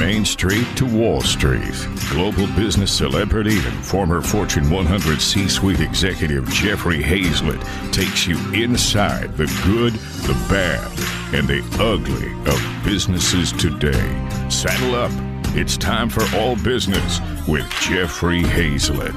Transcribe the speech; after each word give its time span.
Main 0.00 0.24
Street 0.24 0.66
to 0.76 0.86
Wall 0.86 1.20
Street, 1.20 1.74
global 2.08 2.46
business 2.56 2.90
celebrity 2.90 3.58
and 3.58 3.84
former 3.84 4.22
Fortune 4.22 4.70
100 4.70 5.20
C 5.20 5.46
suite 5.46 5.80
executive 5.80 6.48
Jeffrey 6.48 7.02
Hayzlett 7.02 7.62
takes 7.92 8.26
you 8.26 8.38
inside 8.54 9.36
the 9.36 9.44
good, 9.62 9.92
the 10.26 10.32
bad, 10.48 10.90
and 11.34 11.46
the 11.46 11.60
ugly 11.78 12.32
of 12.50 12.82
businesses 12.82 13.52
today. 13.52 14.48
Saddle 14.48 14.94
up. 14.94 15.10
It's 15.54 15.76
time 15.76 16.08
for 16.08 16.24
All 16.34 16.56
Business 16.56 17.20
with 17.46 17.68
Jeffrey 17.82 18.40
Hayzlett. 18.40 19.14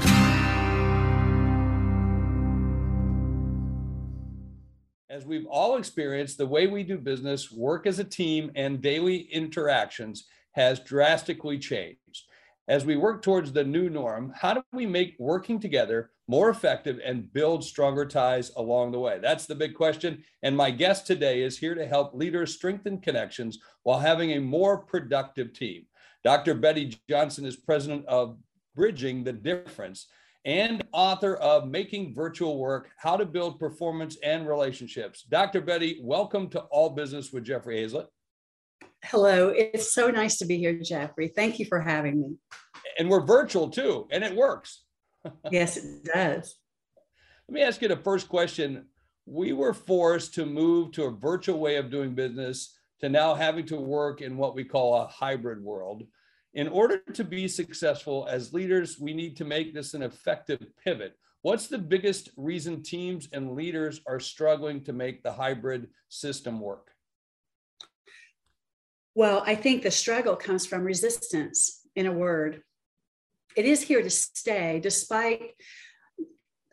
As 5.08 5.24
we've 5.24 5.46
all 5.46 5.78
experienced, 5.78 6.36
the 6.36 6.46
way 6.46 6.66
we 6.66 6.82
do 6.82 6.98
business, 6.98 7.50
work 7.50 7.86
as 7.86 8.00
a 8.00 8.04
team, 8.04 8.52
and 8.54 8.82
daily 8.82 9.16
interactions 9.32 10.26
has 10.54 10.80
drastically 10.80 11.58
changed. 11.58 12.28
As 12.66 12.86
we 12.86 12.96
work 12.96 13.22
towards 13.22 13.52
the 13.52 13.64
new 13.64 13.90
norm, 13.90 14.32
how 14.34 14.54
do 14.54 14.62
we 14.72 14.86
make 14.86 15.16
working 15.18 15.60
together 15.60 16.10
more 16.26 16.48
effective 16.48 16.98
and 17.04 17.30
build 17.32 17.62
stronger 17.62 18.06
ties 18.06 18.50
along 18.56 18.92
the 18.92 18.98
way? 18.98 19.18
That's 19.20 19.44
the 19.44 19.54
big 19.54 19.74
question. 19.74 20.24
And 20.42 20.56
my 20.56 20.70
guest 20.70 21.06
today 21.06 21.42
is 21.42 21.58
here 21.58 21.74
to 21.74 21.86
help 21.86 22.14
leaders 22.14 22.54
strengthen 22.54 23.00
connections 23.00 23.58
while 23.82 23.98
having 23.98 24.32
a 24.32 24.40
more 24.40 24.78
productive 24.78 25.52
team. 25.52 25.84
Dr. 26.22 26.54
Betty 26.54 26.98
Johnson 27.10 27.44
is 27.44 27.56
president 27.56 28.06
of 28.06 28.38
Bridging 28.74 29.24
the 29.24 29.32
Difference 29.34 30.06
and 30.46 30.82
author 30.92 31.36
of 31.36 31.68
Making 31.68 32.14
Virtual 32.14 32.58
Work 32.58 32.90
How 32.96 33.16
to 33.16 33.26
Build 33.26 33.58
Performance 33.58 34.16
and 34.22 34.48
Relationships. 34.48 35.22
Dr. 35.28 35.60
Betty, 35.60 36.00
welcome 36.02 36.48
to 36.50 36.60
All 36.60 36.90
Business 36.90 37.30
with 37.30 37.44
Jeffrey 37.44 37.76
Hayzlett. 37.76 38.06
Hello, 39.06 39.50
it's 39.50 39.92
so 39.92 40.10
nice 40.10 40.38
to 40.38 40.46
be 40.46 40.56
here, 40.56 40.72
Jeffrey. 40.72 41.28
Thank 41.28 41.58
you 41.58 41.66
for 41.66 41.78
having 41.78 42.22
me. 42.22 42.36
And 42.98 43.10
we're 43.10 43.26
virtual 43.26 43.68
too, 43.68 44.08
and 44.10 44.24
it 44.24 44.34
works. 44.34 44.82
yes, 45.50 45.76
it 45.76 46.04
does. 46.04 46.56
Let 47.46 47.54
me 47.54 47.60
ask 47.60 47.82
you 47.82 47.88
the 47.88 47.98
first 47.98 48.30
question. 48.30 48.86
We 49.26 49.52
were 49.52 49.74
forced 49.74 50.32
to 50.34 50.46
move 50.46 50.92
to 50.92 51.04
a 51.04 51.10
virtual 51.10 51.58
way 51.60 51.76
of 51.76 51.90
doing 51.90 52.14
business 52.14 52.78
to 53.00 53.10
now 53.10 53.34
having 53.34 53.66
to 53.66 53.76
work 53.76 54.22
in 54.22 54.38
what 54.38 54.54
we 54.54 54.64
call 54.64 54.94
a 54.94 55.06
hybrid 55.06 55.62
world. 55.62 56.04
In 56.54 56.66
order 56.68 57.02
to 57.12 57.24
be 57.24 57.46
successful 57.46 58.26
as 58.30 58.54
leaders, 58.54 58.98
we 58.98 59.12
need 59.12 59.36
to 59.36 59.44
make 59.44 59.74
this 59.74 59.92
an 59.92 60.02
effective 60.02 60.64
pivot. 60.82 61.14
What's 61.42 61.66
the 61.66 61.76
biggest 61.76 62.30
reason 62.38 62.82
teams 62.82 63.28
and 63.34 63.54
leaders 63.54 64.00
are 64.06 64.18
struggling 64.18 64.82
to 64.84 64.94
make 64.94 65.22
the 65.22 65.32
hybrid 65.32 65.88
system 66.08 66.58
work? 66.58 66.93
Well, 69.14 69.42
I 69.46 69.54
think 69.54 69.82
the 69.82 69.90
struggle 69.90 70.36
comes 70.36 70.66
from 70.66 70.82
resistance, 70.82 71.80
in 71.94 72.06
a 72.06 72.12
word. 72.12 72.62
It 73.56 73.64
is 73.64 73.82
here 73.82 74.02
to 74.02 74.10
stay, 74.10 74.80
despite 74.82 75.52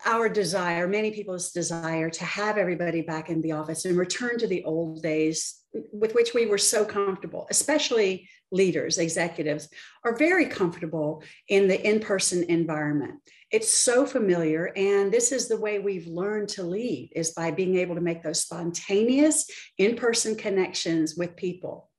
our 0.04 0.28
desire, 0.28 0.88
many 0.88 1.12
people's 1.12 1.52
desire 1.52 2.10
to 2.10 2.26
have 2.26 2.58
everybody 2.58 3.02
back 3.04 3.30
in 3.30 3.42
the 3.42 3.52
office 3.52 3.86
and 3.86 3.96
return 3.96 4.40
to 4.40 4.48
the 4.48 4.64
old 4.64 5.04
days 5.04 5.62
with 5.94 6.16
which 6.16 6.34
we 6.34 6.48
were 6.48 6.58
so 6.58 6.84
comfortable, 6.84 7.46
especially 7.52 8.28
leaders, 8.52 8.98
executives, 8.98 9.70
are 10.04 10.18
very 10.18 10.48
comfortable 10.48 11.24
in 11.48 11.68
the 11.68 11.80
in 11.88 12.00
person 12.00 12.44
environment. 12.50 13.20
It's 13.52 13.72
so 13.72 14.08
familiar. 14.08 14.72
And 14.76 15.12
this 15.12 15.32
is 15.32 15.48
the 15.48 15.60
way 15.60 15.78
we've 15.78 16.08
learned 16.08 16.50
to 16.50 16.64
lead 16.64 17.12
is 17.16 17.32
by 17.32 17.52
being 17.52 17.78
able 17.78 17.94
to 17.94 18.02
make 18.02 18.24
those 18.24 18.42
spontaneous 18.42 19.46
in 19.78 19.96
person 19.96 20.36
connections 20.36 21.16
with 21.16 21.36
people. 21.36 21.91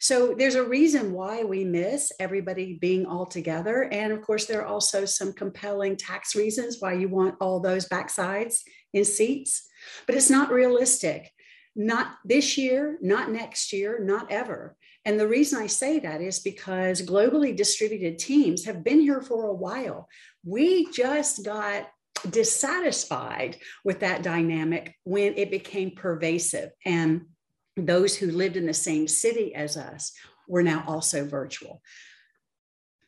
So 0.00 0.34
there's 0.36 0.54
a 0.54 0.64
reason 0.64 1.12
why 1.12 1.44
we 1.44 1.64
miss 1.64 2.12
everybody 2.20 2.78
being 2.80 3.06
all 3.06 3.26
together. 3.26 3.88
And 3.92 4.12
of 4.12 4.22
course, 4.22 4.46
there 4.46 4.62
are 4.62 4.66
also 4.66 5.04
some 5.04 5.32
compelling 5.32 5.96
tax 5.96 6.34
reasons 6.34 6.76
why 6.80 6.94
you 6.94 7.08
want 7.08 7.36
all 7.40 7.60
those 7.60 7.88
backsides 7.88 8.60
in 8.92 9.04
seats, 9.04 9.68
but 10.06 10.14
it's 10.14 10.30
not 10.30 10.50
realistic. 10.50 11.30
Not 11.76 12.16
this 12.24 12.58
year, 12.58 12.98
not 13.00 13.30
next 13.30 13.72
year, 13.72 14.00
not 14.02 14.30
ever. 14.32 14.76
And 15.04 15.18
the 15.18 15.28
reason 15.28 15.62
I 15.62 15.68
say 15.68 16.00
that 16.00 16.20
is 16.20 16.40
because 16.40 17.00
globally 17.02 17.56
distributed 17.56 18.18
teams 18.18 18.64
have 18.64 18.82
been 18.82 19.00
here 19.00 19.22
for 19.22 19.46
a 19.46 19.54
while. 19.54 20.08
We 20.44 20.90
just 20.90 21.44
got 21.44 21.88
dissatisfied 22.28 23.56
with 23.84 24.00
that 24.00 24.22
dynamic 24.22 24.94
when 25.04 25.34
it 25.36 25.50
became 25.50 25.92
pervasive. 25.92 26.70
And 26.84 27.22
those 27.86 28.16
who 28.16 28.30
lived 28.30 28.56
in 28.56 28.66
the 28.66 28.74
same 28.74 29.08
city 29.08 29.54
as 29.54 29.76
us 29.76 30.12
were 30.46 30.62
now 30.62 30.84
also 30.86 31.24
virtual. 31.24 31.82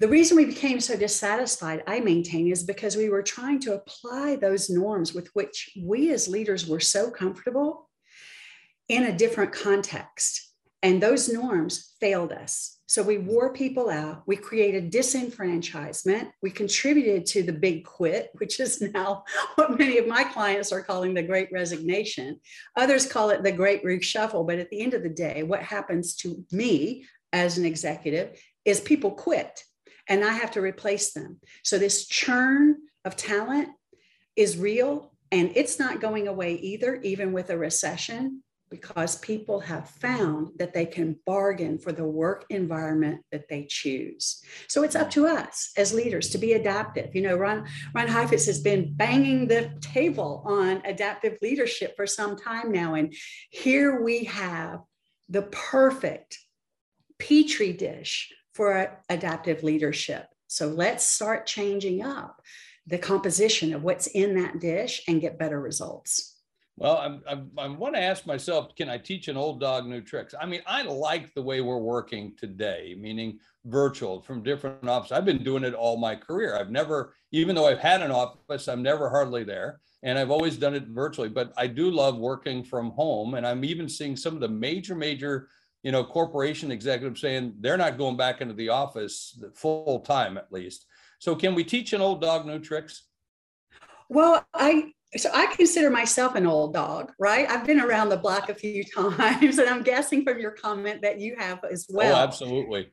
The 0.00 0.08
reason 0.08 0.36
we 0.36 0.46
became 0.46 0.80
so 0.80 0.96
dissatisfied, 0.96 1.82
I 1.86 2.00
maintain, 2.00 2.50
is 2.50 2.62
because 2.62 2.96
we 2.96 3.10
were 3.10 3.22
trying 3.22 3.60
to 3.60 3.74
apply 3.74 4.36
those 4.36 4.70
norms 4.70 5.12
with 5.12 5.28
which 5.34 5.70
we 5.78 6.10
as 6.10 6.26
leaders 6.26 6.66
were 6.66 6.80
so 6.80 7.10
comfortable 7.10 7.90
in 8.88 9.04
a 9.04 9.16
different 9.16 9.52
context. 9.52 10.52
And 10.82 11.02
those 11.02 11.28
norms 11.28 11.94
failed 12.00 12.32
us. 12.32 12.79
So 12.90 13.04
we 13.04 13.18
wore 13.18 13.52
people 13.52 13.88
out. 13.88 14.24
We 14.26 14.34
created 14.34 14.90
disenfranchisement. 14.90 16.32
We 16.42 16.50
contributed 16.50 17.24
to 17.26 17.44
the 17.44 17.52
big 17.52 17.84
quit, 17.84 18.30
which 18.38 18.58
is 18.58 18.80
now 18.80 19.22
what 19.54 19.78
many 19.78 19.98
of 19.98 20.08
my 20.08 20.24
clients 20.24 20.72
are 20.72 20.82
calling 20.82 21.14
the 21.14 21.22
great 21.22 21.52
resignation. 21.52 22.40
Others 22.74 23.06
call 23.06 23.30
it 23.30 23.44
the 23.44 23.52
great 23.52 23.84
reshuffle. 23.84 24.44
But 24.44 24.58
at 24.58 24.70
the 24.70 24.80
end 24.80 24.94
of 24.94 25.04
the 25.04 25.08
day, 25.08 25.44
what 25.44 25.62
happens 25.62 26.16
to 26.16 26.44
me 26.50 27.06
as 27.32 27.58
an 27.58 27.64
executive 27.64 28.36
is 28.64 28.80
people 28.80 29.12
quit 29.12 29.62
and 30.08 30.24
I 30.24 30.32
have 30.32 30.50
to 30.52 30.60
replace 30.60 31.12
them. 31.12 31.38
So 31.62 31.78
this 31.78 32.08
churn 32.08 32.76
of 33.04 33.14
talent 33.14 33.68
is 34.34 34.58
real 34.58 35.12
and 35.30 35.52
it's 35.54 35.78
not 35.78 36.00
going 36.00 36.26
away 36.26 36.54
either, 36.54 36.96
even 37.02 37.32
with 37.32 37.50
a 37.50 37.56
recession 37.56 38.42
because 38.70 39.16
people 39.16 39.58
have 39.60 39.88
found 39.88 40.50
that 40.56 40.72
they 40.72 40.86
can 40.86 41.16
bargain 41.26 41.78
for 41.78 41.90
the 41.90 42.04
work 42.04 42.44
environment 42.50 43.20
that 43.32 43.48
they 43.48 43.66
choose. 43.68 44.42
So 44.68 44.84
it's 44.84 44.94
up 44.94 45.10
to 45.10 45.26
us 45.26 45.72
as 45.76 45.92
leaders 45.92 46.30
to 46.30 46.38
be 46.38 46.52
adaptive. 46.52 47.14
You 47.14 47.22
know, 47.22 47.36
Ron, 47.36 47.66
Ron 47.94 48.06
Heifetz 48.06 48.46
has 48.46 48.60
been 48.60 48.94
banging 48.94 49.48
the 49.48 49.72
table 49.80 50.42
on 50.46 50.82
adaptive 50.84 51.38
leadership 51.42 51.96
for 51.96 52.06
some 52.06 52.36
time 52.36 52.70
now. 52.70 52.94
And 52.94 53.12
here 53.50 54.00
we 54.02 54.24
have 54.24 54.80
the 55.28 55.42
perfect 55.42 56.38
petri 57.18 57.72
dish 57.72 58.32
for 58.54 59.02
adaptive 59.08 59.62
leadership. 59.62 60.26
So 60.46 60.68
let's 60.68 61.04
start 61.04 61.46
changing 61.46 62.02
up 62.02 62.40
the 62.86 62.98
composition 62.98 63.72
of 63.74 63.82
what's 63.82 64.06
in 64.08 64.34
that 64.34 64.60
dish 64.60 65.02
and 65.06 65.20
get 65.20 65.38
better 65.38 65.60
results. 65.60 66.29
Well, 66.80 66.96
I'm, 66.96 67.22
I'm, 67.28 67.50
I 67.58 67.68
want 67.68 67.94
to 67.94 68.00
ask 68.00 68.24
myself, 68.24 68.74
can 68.74 68.88
I 68.88 68.96
teach 68.96 69.28
an 69.28 69.36
old 69.36 69.60
dog 69.60 69.86
new 69.86 70.00
tricks? 70.00 70.34
I 70.40 70.46
mean, 70.46 70.62
I 70.66 70.80
like 70.80 71.34
the 71.34 71.42
way 71.42 71.60
we're 71.60 71.76
working 71.76 72.34
today, 72.38 72.96
meaning 72.98 73.38
virtual 73.66 74.22
from 74.22 74.42
different 74.42 74.88
offices. 74.88 75.12
I've 75.12 75.26
been 75.26 75.44
doing 75.44 75.62
it 75.62 75.74
all 75.74 75.98
my 75.98 76.16
career. 76.16 76.56
I've 76.56 76.70
never, 76.70 77.14
even 77.32 77.54
though 77.54 77.68
I've 77.68 77.80
had 77.80 78.00
an 78.00 78.10
office, 78.10 78.66
I'm 78.66 78.82
never 78.82 79.10
hardly 79.10 79.44
there. 79.44 79.80
And 80.02 80.18
I've 80.18 80.30
always 80.30 80.56
done 80.56 80.74
it 80.74 80.86
virtually, 80.86 81.28
but 81.28 81.52
I 81.58 81.66
do 81.66 81.90
love 81.90 82.16
working 82.16 82.64
from 82.64 82.92
home. 82.92 83.34
And 83.34 83.46
I'm 83.46 83.62
even 83.62 83.86
seeing 83.86 84.16
some 84.16 84.32
of 84.32 84.40
the 84.40 84.48
major, 84.48 84.94
major, 84.94 85.48
you 85.82 85.92
know, 85.92 86.02
corporation 86.02 86.70
executives 86.70 87.20
saying 87.20 87.56
they're 87.60 87.76
not 87.76 87.98
going 87.98 88.16
back 88.16 88.40
into 88.40 88.54
the 88.54 88.70
office 88.70 89.38
full 89.54 90.00
time 90.00 90.38
at 90.38 90.50
least. 90.50 90.86
So 91.18 91.36
can 91.36 91.54
we 91.54 91.62
teach 91.62 91.92
an 91.92 92.00
old 92.00 92.22
dog 92.22 92.46
new 92.46 92.58
tricks? 92.58 93.02
Well, 94.08 94.46
I 94.54 94.94
so 95.16 95.30
I 95.34 95.46
consider 95.46 95.90
myself 95.90 96.34
an 96.36 96.46
old 96.46 96.72
dog, 96.72 97.12
right? 97.18 97.48
I've 97.50 97.66
been 97.66 97.80
around 97.80 98.10
the 98.10 98.16
block 98.16 98.48
a 98.48 98.54
few 98.54 98.84
times, 98.96 99.58
and 99.58 99.68
I'm 99.68 99.82
guessing 99.82 100.24
from 100.24 100.38
your 100.38 100.52
comment 100.52 101.02
that 101.02 101.18
you 101.18 101.36
have 101.36 101.64
as 101.64 101.86
oh, 101.90 101.96
well. 101.96 102.16
Oh, 102.16 102.20
absolutely. 102.20 102.92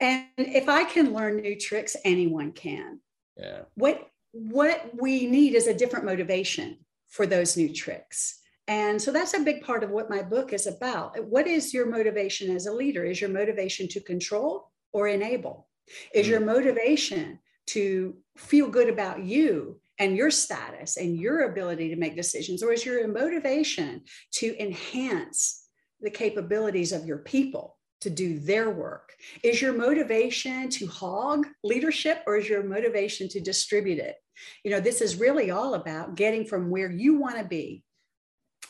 And 0.00 0.26
if 0.38 0.68
I 0.68 0.84
can 0.84 1.12
learn 1.12 1.36
new 1.36 1.58
tricks, 1.58 1.96
anyone 2.04 2.52
can. 2.52 3.00
Yeah. 3.36 3.62
What 3.74 4.08
what 4.32 4.90
we 5.00 5.26
need 5.26 5.54
is 5.54 5.66
a 5.66 5.74
different 5.74 6.04
motivation 6.04 6.78
for 7.08 7.26
those 7.26 7.56
new 7.56 7.74
tricks. 7.74 8.38
And 8.68 9.02
so 9.02 9.10
that's 9.10 9.34
a 9.34 9.40
big 9.40 9.62
part 9.62 9.82
of 9.82 9.90
what 9.90 10.08
my 10.08 10.22
book 10.22 10.52
is 10.52 10.68
about. 10.68 11.22
What 11.24 11.48
is 11.48 11.74
your 11.74 11.86
motivation 11.86 12.54
as 12.54 12.66
a 12.66 12.72
leader? 12.72 13.04
Is 13.04 13.20
your 13.20 13.30
motivation 13.30 13.88
to 13.88 14.00
control 14.00 14.70
or 14.92 15.08
enable? 15.08 15.66
Is 16.14 16.26
mm. 16.26 16.30
your 16.30 16.40
motivation 16.40 17.40
to 17.68 18.16
feel 18.36 18.68
good 18.68 18.88
about 18.88 19.24
you 19.24 19.80
and 20.00 20.16
your 20.16 20.30
status 20.30 20.96
and 20.96 21.16
your 21.16 21.42
ability 21.42 21.90
to 21.90 21.96
make 21.96 22.16
decisions, 22.16 22.62
or 22.62 22.72
is 22.72 22.84
your 22.84 23.06
motivation 23.06 24.02
to 24.32 24.60
enhance 24.60 25.68
the 26.00 26.10
capabilities 26.10 26.90
of 26.90 27.04
your 27.04 27.18
people 27.18 27.76
to 28.00 28.10
do 28.10 28.38
their 28.38 28.70
work? 28.70 29.12
Is 29.44 29.60
your 29.60 29.74
motivation 29.74 30.70
to 30.70 30.86
hog 30.86 31.46
leadership, 31.62 32.22
or 32.26 32.38
is 32.38 32.48
your 32.48 32.62
motivation 32.62 33.28
to 33.28 33.40
distribute 33.40 33.98
it? 33.98 34.16
You 34.64 34.70
know, 34.70 34.80
this 34.80 35.02
is 35.02 35.20
really 35.20 35.50
all 35.50 35.74
about 35.74 36.14
getting 36.14 36.46
from 36.46 36.70
where 36.70 36.90
you 36.90 37.18
want 37.20 37.36
to 37.36 37.44
be 37.44 37.84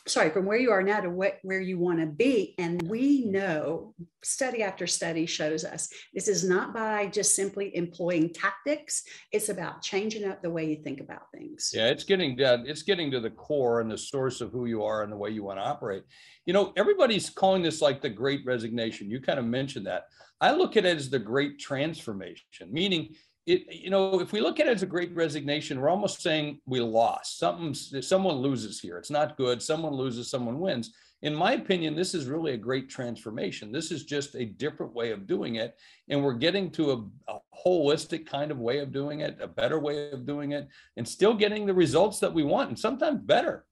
sorry, 0.06 0.30
from 0.30 0.46
where 0.46 0.58
you 0.58 0.70
are 0.70 0.82
now 0.82 1.00
to 1.00 1.10
what, 1.10 1.38
where 1.42 1.60
you 1.60 1.78
want 1.78 2.00
to 2.00 2.06
be. 2.06 2.54
And 2.58 2.82
we 2.82 3.24
know 3.26 3.94
study 4.22 4.62
after 4.62 4.86
study 4.86 5.26
shows 5.26 5.64
us 5.64 5.88
this 6.14 6.28
is 6.28 6.44
not 6.44 6.74
by 6.74 7.06
just 7.06 7.34
simply 7.34 7.74
employing 7.76 8.32
tactics. 8.32 9.02
It's 9.32 9.48
about 9.48 9.82
changing 9.82 10.28
up 10.28 10.42
the 10.42 10.50
way 10.50 10.66
you 10.66 10.82
think 10.82 11.00
about 11.00 11.30
things. 11.32 11.70
Yeah, 11.74 11.88
it's 11.88 12.04
getting 12.04 12.36
down, 12.36 12.64
it's 12.66 12.82
getting 12.82 13.10
to 13.12 13.20
the 13.20 13.30
core 13.30 13.80
and 13.80 13.90
the 13.90 13.98
source 13.98 14.40
of 14.40 14.50
who 14.52 14.66
you 14.66 14.82
are 14.84 15.02
and 15.02 15.12
the 15.12 15.16
way 15.16 15.30
you 15.30 15.44
want 15.44 15.58
to 15.58 15.64
operate. 15.64 16.04
You 16.46 16.52
know, 16.52 16.72
everybody's 16.76 17.30
calling 17.30 17.62
this 17.62 17.80
like 17.80 18.00
the 18.00 18.10
great 18.10 18.44
resignation. 18.44 19.10
You 19.10 19.20
kind 19.20 19.38
of 19.38 19.44
mentioned 19.44 19.86
that. 19.86 20.04
I 20.40 20.52
look 20.52 20.76
at 20.76 20.86
it 20.86 20.96
as 20.96 21.10
the 21.10 21.18
great 21.18 21.58
transformation, 21.58 22.68
meaning 22.70 23.14
it, 23.46 23.72
you 23.74 23.90
know, 23.90 24.20
if 24.20 24.32
we 24.32 24.40
look 24.40 24.60
at 24.60 24.66
it 24.66 24.74
as 24.74 24.82
a 24.82 24.86
great 24.86 25.14
resignation, 25.14 25.80
we're 25.80 25.88
almost 25.88 26.22
saying 26.22 26.60
we 26.66 26.80
lost. 26.80 27.38
Something, 27.38 27.74
someone 27.74 28.36
loses 28.36 28.80
here. 28.80 28.98
It's 28.98 29.10
not 29.10 29.36
good. 29.36 29.62
Someone 29.62 29.94
loses, 29.94 30.30
someone 30.30 30.60
wins. 30.60 30.92
In 31.22 31.34
my 31.34 31.52
opinion, 31.52 31.94
this 31.94 32.14
is 32.14 32.26
really 32.26 32.52
a 32.52 32.56
great 32.56 32.88
transformation. 32.88 33.72
This 33.72 33.90
is 33.90 34.04
just 34.04 34.34
a 34.36 34.46
different 34.46 34.94
way 34.94 35.10
of 35.10 35.26
doing 35.26 35.56
it. 35.56 35.76
And 36.08 36.22
we're 36.22 36.34
getting 36.34 36.70
to 36.72 36.92
a, 36.92 37.32
a 37.32 37.38
holistic 37.66 38.26
kind 38.26 38.50
of 38.50 38.58
way 38.58 38.78
of 38.78 38.92
doing 38.92 39.20
it, 39.20 39.36
a 39.40 39.48
better 39.48 39.78
way 39.78 40.10
of 40.12 40.26
doing 40.26 40.52
it, 40.52 40.68
and 40.96 41.06
still 41.06 41.34
getting 41.34 41.66
the 41.66 41.74
results 41.74 42.20
that 42.20 42.32
we 42.32 42.42
want, 42.42 42.70
and 42.70 42.78
sometimes 42.78 43.20
better. 43.20 43.66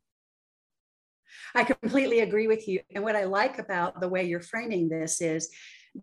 I 1.55 1.65
completely 1.65 2.21
agree 2.21 2.49
with 2.49 2.69
you. 2.69 2.81
And 2.95 3.03
what 3.03 3.17
I 3.17 3.25
like 3.25 3.59
about 3.59 4.01
the 4.01 4.09
way 4.09 4.25
you're 4.25 4.41
framing 4.41 4.89
this 4.89 5.21
is 5.21 5.49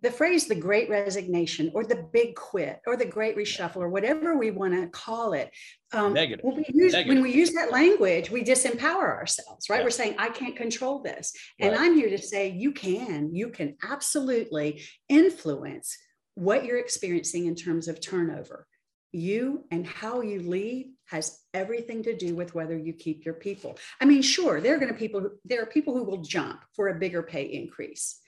the 0.02 0.10
phrase 0.10 0.46
the 0.46 0.54
great 0.54 0.88
resignation 0.88 1.70
or 1.74 1.84
the 1.84 2.06
big 2.12 2.34
quit 2.34 2.80
or 2.86 2.96
the 2.96 3.04
great 3.04 3.36
reshuffle 3.36 3.76
or 3.76 3.88
whatever 3.88 4.36
we 4.36 4.50
want 4.50 4.74
to 4.74 4.86
call 4.88 5.32
it 5.32 5.50
um, 5.92 6.12
Negative. 6.12 6.44
When, 6.44 6.56
we 6.56 6.66
use, 6.72 6.92
Negative. 6.92 7.14
when 7.14 7.22
we 7.22 7.32
use 7.32 7.52
that 7.52 7.70
language 7.70 8.30
we 8.30 8.42
disempower 8.42 9.04
ourselves 9.04 9.68
right 9.68 9.78
yeah. 9.78 9.84
we're 9.84 9.90
saying 9.90 10.16
i 10.18 10.28
can't 10.28 10.56
control 10.56 11.02
this 11.02 11.32
and 11.60 11.72
right. 11.72 11.80
i'm 11.80 11.94
here 11.94 12.10
to 12.10 12.18
say 12.18 12.50
you 12.50 12.72
can 12.72 13.34
you 13.34 13.48
can 13.48 13.76
absolutely 13.88 14.82
influence 15.08 15.96
what 16.34 16.64
you're 16.64 16.78
experiencing 16.78 17.46
in 17.46 17.54
terms 17.54 17.88
of 17.88 18.00
turnover 18.00 18.66
you 19.12 19.64
and 19.70 19.86
how 19.86 20.20
you 20.20 20.40
lead 20.40 20.92
has 21.06 21.40
everything 21.54 22.02
to 22.02 22.16
do 22.16 22.34
with 22.34 22.54
whether 22.54 22.76
you 22.76 22.92
keep 22.92 23.24
your 23.24 23.34
people 23.34 23.78
i 24.00 24.04
mean 24.04 24.20
sure 24.20 24.60
there 24.60 24.74
are 24.74 24.78
going 24.78 24.92
to 24.92 24.98
people 24.98 25.30
there 25.44 25.62
are 25.62 25.66
people 25.66 25.96
who 25.96 26.04
will 26.04 26.22
jump 26.22 26.60
for 26.74 26.88
a 26.88 26.98
bigger 26.98 27.22
pay 27.22 27.44
increase 27.44 28.20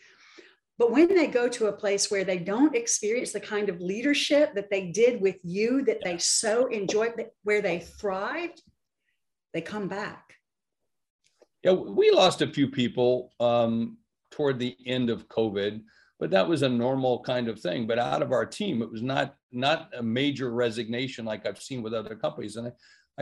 but 0.79 0.93
when 0.93 1.09
they 1.15 1.27
go 1.27 1.49
to 1.49 1.67
a 1.67 1.73
place 1.73 2.09
where 2.11 2.25
they 2.25 2.39
don't 2.39 2.77
experience 2.77 3.33
the 3.33 3.41
kind 3.41 3.69
of 3.69 3.81
leadership 3.81 4.55
that 4.55 4.71
they 4.71 4.87
did 4.87 5.21
with 5.21 5.37
you, 5.43 5.85
that 5.87 6.05
they 6.05 6.19
so 6.19 6.67
enjoyed, 6.67 7.27
where 7.43 7.61
they 7.61 7.81
thrived, 7.81 8.63
they 9.53 9.61
come 9.61 9.89
back. 9.89 10.35
Yeah, 11.65 11.73
we 11.73 12.13
lost 12.13 12.43
a 12.43 12.47
few 12.47 12.69
people 12.69 13.33
um, 13.41 13.99
toward 14.31 14.61
the 14.61 14.77
end 14.87 15.11
of 15.11 15.29
COVID, 15.29 15.83
but 16.21 16.31
that 16.31 16.49
was 16.49 16.63
a 16.63 16.69
normal 16.69 17.25
kind 17.25 17.49
of 17.49 17.59
thing. 17.59 17.89
But 17.89 17.99
out 17.99 18.23
of 18.23 18.31
our 18.31 18.47
team, 18.47 18.81
it 18.81 18.91
was 18.91 19.03
not 19.03 19.35
not 19.51 19.91
a 19.97 20.03
major 20.03 20.51
resignation 20.51 21.25
like 21.25 21.45
I've 21.45 21.61
seen 21.61 21.83
with 21.83 21.95
other 21.95 22.15
companies. 22.15 22.57
And 22.57 22.69
I, 22.69 22.73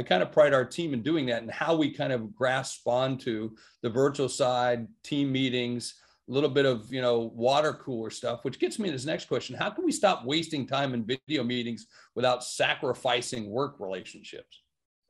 I 0.01 0.03
kind 0.03 0.23
of 0.23 0.33
pride 0.33 0.53
our 0.53 0.65
team 0.65 0.93
in 0.93 1.03
doing 1.03 1.25
that 1.27 1.41
and 1.41 1.51
how 1.51 1.77
we 1.77 1.91
kind 1.91 2.13
of 2.13 2.35
grasp 2.35 2.87
onto 2.87 3.53
the 3.83 3.89
virtual 3.89 4.29
side, 4.29 4.89
team 5.03 5.33
meetings, 5.33 5.95
a 6.29 6.33
little 6.33 6.51
bit 6.51 6.67
of 6.67 6.93
you 6.93 7.01
know 7.01 7.33
water 7.35 7.73
cooler 7.73 8.11
stuff 8.11 8.45
which 8.45 8.59
gets 8.59 8.79
me 8.79 8.87
to 8.87 8.93
this 8.93 9.05
next 9.05 9.29
question. 9.29 9.57
How 9.57 9.71
can 9.71 9.85
we 9.85 9.93
stop 9.93 10.25
wasting 10.25 10.67
time 10.67 10.95
in 10.95 11.05
video 11.05 11.45
meetings 11.45 11.87
without 12.15 12.45
sacrificing 12.45 13.51
work 13.51 13.77
relationships? 13.79 14.63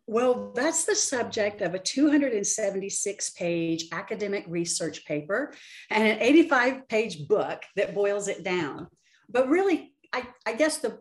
Well 0.07 0.53
that's 0.55 0.85
the 0.85 0.95
subject 0.95 1.63
of 1.63 1.75
a 1.75 1.79
276 1.79 3.31
page 3.31 3.87
academic 3.93 4.45
research 4.47 5.05
paper 5.05 5.55
and 5.91 6.07
an 6.07 6.19
85 6.21 6.89
page 6.89 7.27
book 7.27 7.63
that 7.77 7.95
boils 7.95 8.29
it 8.29 8.45
down. 8.45 8.89
But 9.29 9.49
really 9.49 9.93
i, 10.13 10.27
I 10.45 10.53
guess 10.53 10.79
the 10.79 10.99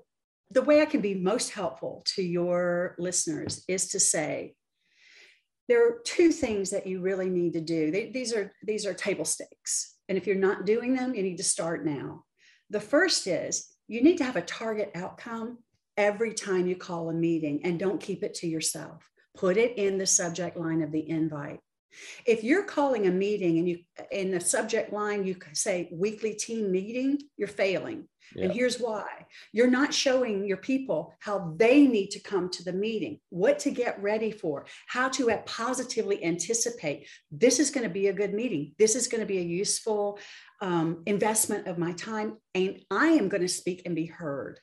the 0.51 0.61
way 0.61 0.81
i 0.81 0.85
can 0.85 1.01
be 1.01 1.15
most 1.15 1.51
helpful 1.51 2.03
to 2.15 2.23
your 2.23 2.95
listeners 2.97 3.63
is 3.68 3.89
to 3.89 4.00
say 4.00 4.56
there 5.68 5.88
are 5.88 6.00
two 6.03 6.31
things 6.31 6.69
that 6.69 6.85
you 6.85 7.01
really 7.01 7.27
need 7.27 7.53
to 7.53 7.61
do. 7.61 7.89
They, 7.89 8.11
these 8.11 8.33
are 8.33 8.51
these 8.63 8.85
are 8.85 8.94
table 8.94 9.25
stakes 9.25 9.94
and 10.07 10.18
if 10.18 10.28
you're 10.28 10.36
not 10.36 10.66
doing 10.66 10.94
them, 10.94 11.16
you 11.16 11.24
need 11.24 11.38
to 11.38 11.44
start 11.44 11.86
now. 11.86 12.24
The 12.69 12.80
first 12.80 13.28
is 13.28 13.68
you 13.88 14.02
need 14.02 14.18
to 14.18 14.24
have 14.24 14.36
a 14.36 14.42
target 14.42 14.92
outcome 14.96 15.60
every 15.98 16.34
time 16.34 16.68
you 16.68 16.75
call 16.75 17.10
a 17.10 17.13
meeting 17.13 17.62
and 17.63 17.80
don't 17.80 18.02
keep 18.02 18.24
it 18.24 18.34
to 18.36 18.48
yourself. 18.48 19.10
Put 19.36 19.57
it 19.57 19.78
in 19.78 19.98
the 19.98 20.06
subject 20.06 20.57
line 20.57 20.81
of 20.81 20.92
the 20.92 21.10
invite. 21.10 21.60
If 22.25 22.44
you're 22.44 22.63
calling 22.63 23.07
a 23.07 23.12
meeting 23.12 23.57
and 23.57 23.69
you 23.69 23.80
in 24.12 24.31
the 24.31 24.40
subject 24.40 24.92
line 24.92 25.24
you 25.24 25.38
say 25.54 25.90
weekly 25.92 26.34
team 26.34 26.72
meeting, 26.72 27.19
you're 27.38 27.48
failing. 27.48 28.07
Yeah. 28.33 28.45
And 28.45 28.54
here's 28.54 28.80
why. 28.80 29.25
You're 29.51 29.69
not 29.69 29.94
showing 29.94 30.48
your 30.48 30.57
people 30.57 31.13
how 31.19 31.54
they 31.57 31.86
need 31.86 32.12
to 32.12 32.19
come 32.19 32.50
to 32.50 32.63
the 32.63 32.74
meeting, 32.74 33.19
what 33.30 33.60
to 33.60 33.72
get 33.72 34.01
ready 34.01 34.31
for, 34.31 34.66
how 34.88 35.10
to 35.10 35.36
positively 35.45 36.24
anticipate 36.24 37.07
this 37.31 37.60
is 37.60 37.72
going 37.72 37.88
to 37.88 37.94
be 37.94 38.07
a 38.07 38.13
good 38.13 38.33
meeting. 38.33 38.74
This 38.80 38.95
is 38.95 39.07
going 39.07 39.22
to 39.22 39.27
be 39.27 39.39
a 39.39 39.44
useful 39.44 40.19
um, 40.62 41.04
investment 41.06 41.68
of 41.68 41.77
my 41.77 41.92
time 41.94 42.38
and 42.54 42.81
I 42.89 43.07
am 43.07 43.30
going 43.30 43.42
to 43.42 43.48
speak 43.48 43.83
and 43.86 43.95
be 43.95 44.06
heard. 44.06 44.60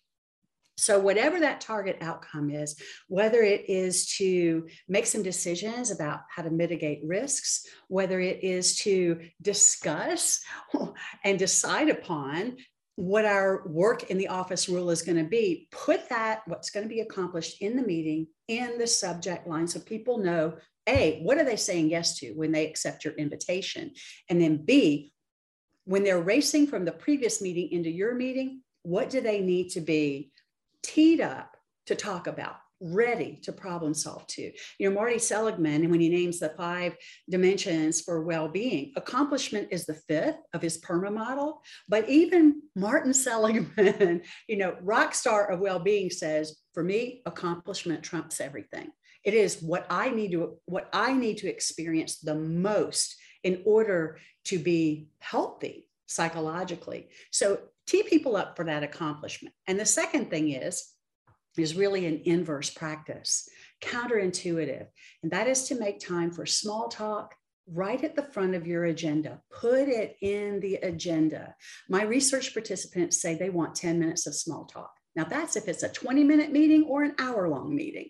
So, 0.78 0.98
whatever 0.98 1.38
that 1.40 1.60
target 1.60 1.98
outcome 2.00 2.50
is, 2.50 2.76
whether 3.06 3.42
it 3.42 3.68
is 3.68 4.06
to 4.16 4.66
make 4.88 5.06
some 5.06 5.22
decisions 5.22 5.90
about 5.90 6.20
how 6.34 6.42
to 6.42 6.50
mitigate 6.50 7.02
risks, 7.04 7.66
whether 7.88 8.18
it 8.18 8.42
is 8.42 8.76
to 8.78 9.20
discuss 9.40 10.40
and 11.24 11.38
decide 11.38 11.88
upon 11.88 12.56
what 12.96 13.24
our 13.24 13.66
work 13.66 14.10
in 14.10 14.18
the 14.18 14.28
office 14.28 14.68
rule 14.68 14.90
is 14.90 15.02
going 15.02 15.16
to 15.16 15.28
be, 15.28 15.68
put 15.70 16.08
that, 16.10 16.42
what's 16.46 16.70
going 16.70 16.84
to 16.84 16.94
be 16.94 17.00
accomplished 17.00 17.62
in 17.62 17.76
the 17.76 17.82
meeting, 17.82 18.26
in 18.48 18.78
the 18.78 18.86
subject 18.86 19.46
line 19.46 19.66
so 19.66 19.80
people 19.80 20.18
know 20.18 20.54
A, 20.86 21.20
what 21.22 21.38
are 21.38 21.44
they 21.44 21.56
saying 21.56 21.88
yes 21.88 22.18
to 22.18 22.32
when 22.32 22.52
they 22.52 22.66
accept 22.66 23.04
your 23.04 23.14
invitation? 23.14 23.92
And 24.28 24.40
then 24.40 24.64
B, 24.64 25.12
when 25.84 26.04
they're 26.04 26.20
racing 26.20 26.66
from 26.66 26.84
the 26.84 26.92
previous 26.92 27.40
meeting 27.40 27.70
into 27.72 27.90
your 27.90 28.14
meeting, 28.14 28.62
what 28.82 29.10
do 29.10 29.20
they 29.20 29.40
need 29.40 29.70
to 29.70 29.80
be 29.80 30.30
teed 30.82 31.20
up 31.20 31.56
to 31.86 31.94
talk 31.94 32.26
about, 32.26 32.56
ready 32.80 33.38
to 33.42 33.52
problem 33.52 33.94
solve 33.94 34.26
to. 34.26 34.50
You 34.78 34.88
know, 34.88 34.94
Marty 34.94 35.18
Seligman, 35.18 35.82
and 35.82 35.90
when 35.90 36.00
he 36.00 36.08
names 36.08 36.38
the 36.38 36.50
five 36.50 36.96
dimensions 37.30 38.00
for 38.00 38.24
well-being, 38.24 38.92
accomplishment 38.96 39.68
is 39.70 39.86
the 39.86 39.94
fifth 39.94 40.38
of 40.52 40.62
his 40.62 40.78
PERMA 40.78 41.12
model. 41.12 41.62
But 41.88 42.08
even 42.08 42.62
Martin 42.74 43.14
Seligman, 43.14 44.22
you 44.48 44.56
know, 44.56 44.76
rock 44.82 45.14
star 45.14 45.50
of 45.50 45.60
well-being 45.60 46.10
says, 46.10 46.56
for 46.74 46.82
me, 46.82 47.22
accomplishment 47.26 48.02
trumps 48.02 48.40
everything. 48.40 48.88
It 49.24 49.34
is 49.34 49.62
what 49.62 49.86
I 49.88 50.10
need 50.10 50.32
to 50.32 50.58
what 50.64 50.88
I 50.92 51.12
need 51.12 51.38
to 51.38 51.48
experience 51.48 52.18
the 52.18 52.34
most 52.34 53.14
in 53.44 53.62
order 53.64 54.18
to 54.46 54.58
be 54.58 55.08
healthy 55.20 55.88
psychologically. 56.06 57.08
So 57.30 57.60
tee 57.86 58.02
people 58.02 58.36
up 58.36 58.56
for 58.56 58.64
that 58.64 58.82
accomplishment. 58.82 59.54
And 59.66 59.78
the 59.78 59.86
second 59.86 60.30
thing 60.30 60.50
is, 60.50 60.91
is 61.58 61.76
really 61.76 62.06
an 62.06 62.22
inverse 62.24 62.70
practice, 62.70 63.48
counterintuitive. 63.82 64.86
And 65.22 65.32
that 65.32 65.48
is 65.48 65.64
to 65.64 65.78
make 65.78 66.00
time 66.00 66.30
for 66.30 66.46
small 66.46 66.88
talk 66.88 67.34
right 67.68 68.02
at 68.02 68.16
the 68.16 68.22
front 68.22 68.54
of 68.54 68.66
your 68.66 68.84
agenda. 68.84 69.40
Put 69.50 69.88
it 69.88 70.16
in 70.20 70.60
the 70.60 70.76
agenda. 70.76 71.54
My 71.88 72.02
research 72.02 72.52
participants 72.52 73.20
say 73.20 73.34
they 73.34 73.50
want 73.50 73.74
10 73.74 73.98
minutes 73.98 74.26
of 74.26 74.34
small 74.34 74.64
talk. 74.64 74.90
Now, 75.14 75.24
that's 75.24 75.56
if 75.56 75.68
it's 75.68 75.82
a 75.82 75.88
20 75.88 76.24
minute 76.24 76.52
meeting 76.52 76.84
or 76.84 77.02
an 77.02 77.14
hour 77.18 77.48
long 77.48 77.74
meeting. 77.74 78.08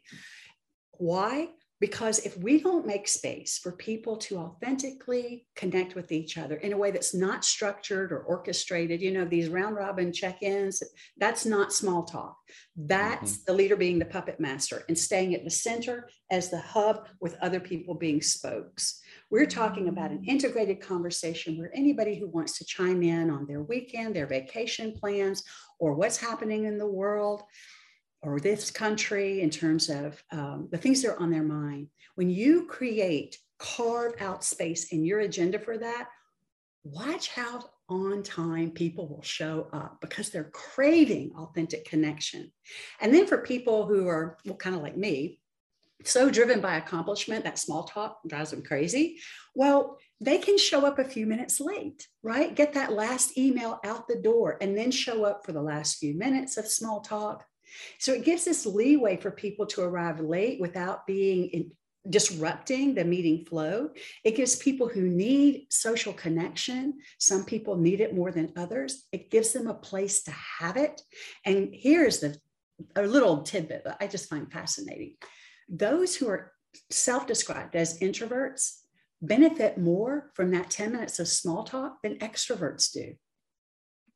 Why? 0.98 1.48
Because 1.82 2.20
if 2.20 2.38
we 2.38 2.60
don't 2.60 2.86
make 2.86 3.08
space 3.08 3.58
for 3.58 3.72
people 3.72 4.16
to 4.18 4.38
authentically 4.38 5.46
connect 5.56 5.96
with 5.96 6.12
each 6.12 6.38
other 6.38 6.54
in 6.54 6.72
a 6.72 6.76
way 6.76 6.92
that's 6.92 7.12
not 7.12 7.44
structured 7.44 8.12
or 8.12 8.20
orchestrated, 8.20 9.02
you 9.02 9.10
know, 9.10 9.24
these 9.24 9.48
round 9.48 9.74
robin 9.74 10.12
check 10.12 10.44
ins, 10.44 10.80
that's 11.16 11.44
not 11.44 11.72
small 11.72 12.04
talk. 12.04 12.36
That's 12.76 13.32
mm-hmm. 13.32 13.42
the 13.48 13.52
leader 13.54 13.74
being 13.74 13.98
the 13.98 14.04
puppet 14.04 14.38
master 14.38 14.84
and 14.86 14.96
staying 14.96 15.34
at 15.34 15.42
the 15.42 15.50
center 15.50 16.08
as 16.30 16.50
the 16.50 16.60
hub 16.60 17.08
with 17.20 17.36
other 17.42 17.58
people 17.58 17.96
being 17.96 18.22
spokes. 18.22 19.00
We're 19.28 19.46
talking 19.46 19.88
about 19.88 20.12
an 20.12 20.22
integrated 20.24 20.80
conversation 20.80 21.58
where 21.58 21.72
anybody 21.74 22.14
who 22.14 22.28
wants 22.28 22.58
to 22.58 22.64
chime 22.64 23.02
in 23.02 23.28
on 23.28 23.44
their 23.48 23.62
weekend, 23.62 24.14
their 24.14 24.28
vacation 24.28 24.92
plans, 24.92 25.42
or 25.80 25.94
what's 25.94 26.18
happening 26.18 26.66
in 26.66 26.78
the 26.78 26.86
world 26.86 27.42
or 28.22 28.38
this 28.38 28.70
country 28.70 29.40
in 29.40 29.50
terms 29.50 29.88
of 29.90 30.22
um, 30.30 30.68
the 30.70 30.78
things 30.78 31.02
that 31.02 31.10
are 31.10 31.20
on 31.20 31.30
their 31.30 31.42
mind. 31.42 31.88
When 32.14 32.30
you 32.30 32.66
create, 32.66 33.38
carve 33.58 34.14
out 34.20 34.44
space 34.44 34.92
in 34.92 35.04
your 35.04 35.20
agenda 35.20 35.58
for 35.58 35.78
that, 35.78 36.08
watch 36.84 37.28
how 37.28 37.70
on 37.88 38.22
time 38.22 38.70
people 38.70 39.08
will 39.08 39.22
show 39.22 39.68
up 39.72 40.00
because 40.00 40.30
they're 40.30 40.50
craving 40.52 41.32
authentic 41.36 41.84
connection. 41.84 42.50
And 43.00 43.14
then 43.14 43.26
for 43.26 43.38
people 43.38 43.86
who 43.86 44.08
are 44.08 44.38
well, 44.44 44.56
kind 44.56 44.74
of 44.76 44.82
like 44.82 44.96
me, 44.96 45.40
so 46.04 46.30
driven 46.30 46.60
by 46.60 46.76
accomplishment 46.76 47.44
that 47.44 47.58
small 47.58 47.84
talk 47.84 48.20
drives 48.26 48.50
them 48.50 48.62
crazy. 48.62 49.18
Well, 49.54 49.98
they 50.20 50.38
can 50.38 50.58
show 50.58 50.86
up 50.86 50.98
a 50.98 51.04
few 51.04 51.26
minutes 51.26 51.60
late, 51.60 52.06
right? 52.22 52.54
Get 52.54 52.74
that 52.74 52.92
last 52.92 53.36
email 53.38 53.78
out 53.84 54.08
the 54.08 54.20
door 54.20 54.56
and 54.60 54.76
then 54.76 54.90
show 54.90 55.24
up 55.24 55.44
for 55.44 55.52
the 55.52 55.62
last 55.62 55.98
few 55.98 56.14
minutes 56.14 56.56
of 56.56 56.66
small 56.66 57.00
talk. 57.00 57.44
So 57.98 58.12
it 58.12 58.24
gives 58.24 58.44
this 58.44 58.66
leeway 58.66 59.16
for 59.16 59.30
people 59.30 59.66
to 59.66 59.82
arrive 59.82 60.20
late 60.20 60.60
without 60.60 61.06
being 61.06 61.48
in, 61.48 61.70
disrupting 62.08 62.94
the 62.94 63.04
meeting 63.04 63.44
flow. 63.44 63.90
It 64.24 64.36
gives 64.36 64.56
people 64.56 64.88
who 64.88 65.02
need 65.02 65.66
social 65.70 66.12
connection, 66.12 66.98
some 67.18 67.44
people 67.44 67.76
need 67.76 68.00
it 68.00 68.14
more 68.14 68.32
than 68.32 68.52
others. 68.56 69.04
It 69.12 69.30
gives 69.30 69.52
them 69.52 69.68
a 69.68 69.74
place 69.74 70.24
to 70.24 70.32
have 70.32 70.76
it. 70.76 71.00
And 71.44 71.70
here's 71.72 72.20
the 72.20 72.36
a 72.96 73.02
little 73.02 73.42
tidbit 73.42 73.84
that 73.84 73.98
I 74.00 74.06
just 74.08 74.28
find 74.28 74.50
fascinating. 74.50 75.14
Those 75.68 76.16
who 76.16 76.28
are 76.28 76.52
self-described 76.90 77.76
as 77.76 78.00
introverts 78.00 78.78
benefit 79.20 79.78
more 79.78 80.30
from 80.34 80.50
that 80.50 80.70
10 80.70 80.92
minutes 80.92 81.20
of 81.20 81.28
small 81.28 81.62
talk 81.62 82.02
than 82.02 82.18
extroverts 82.18 82.90
do. 82.92 83.14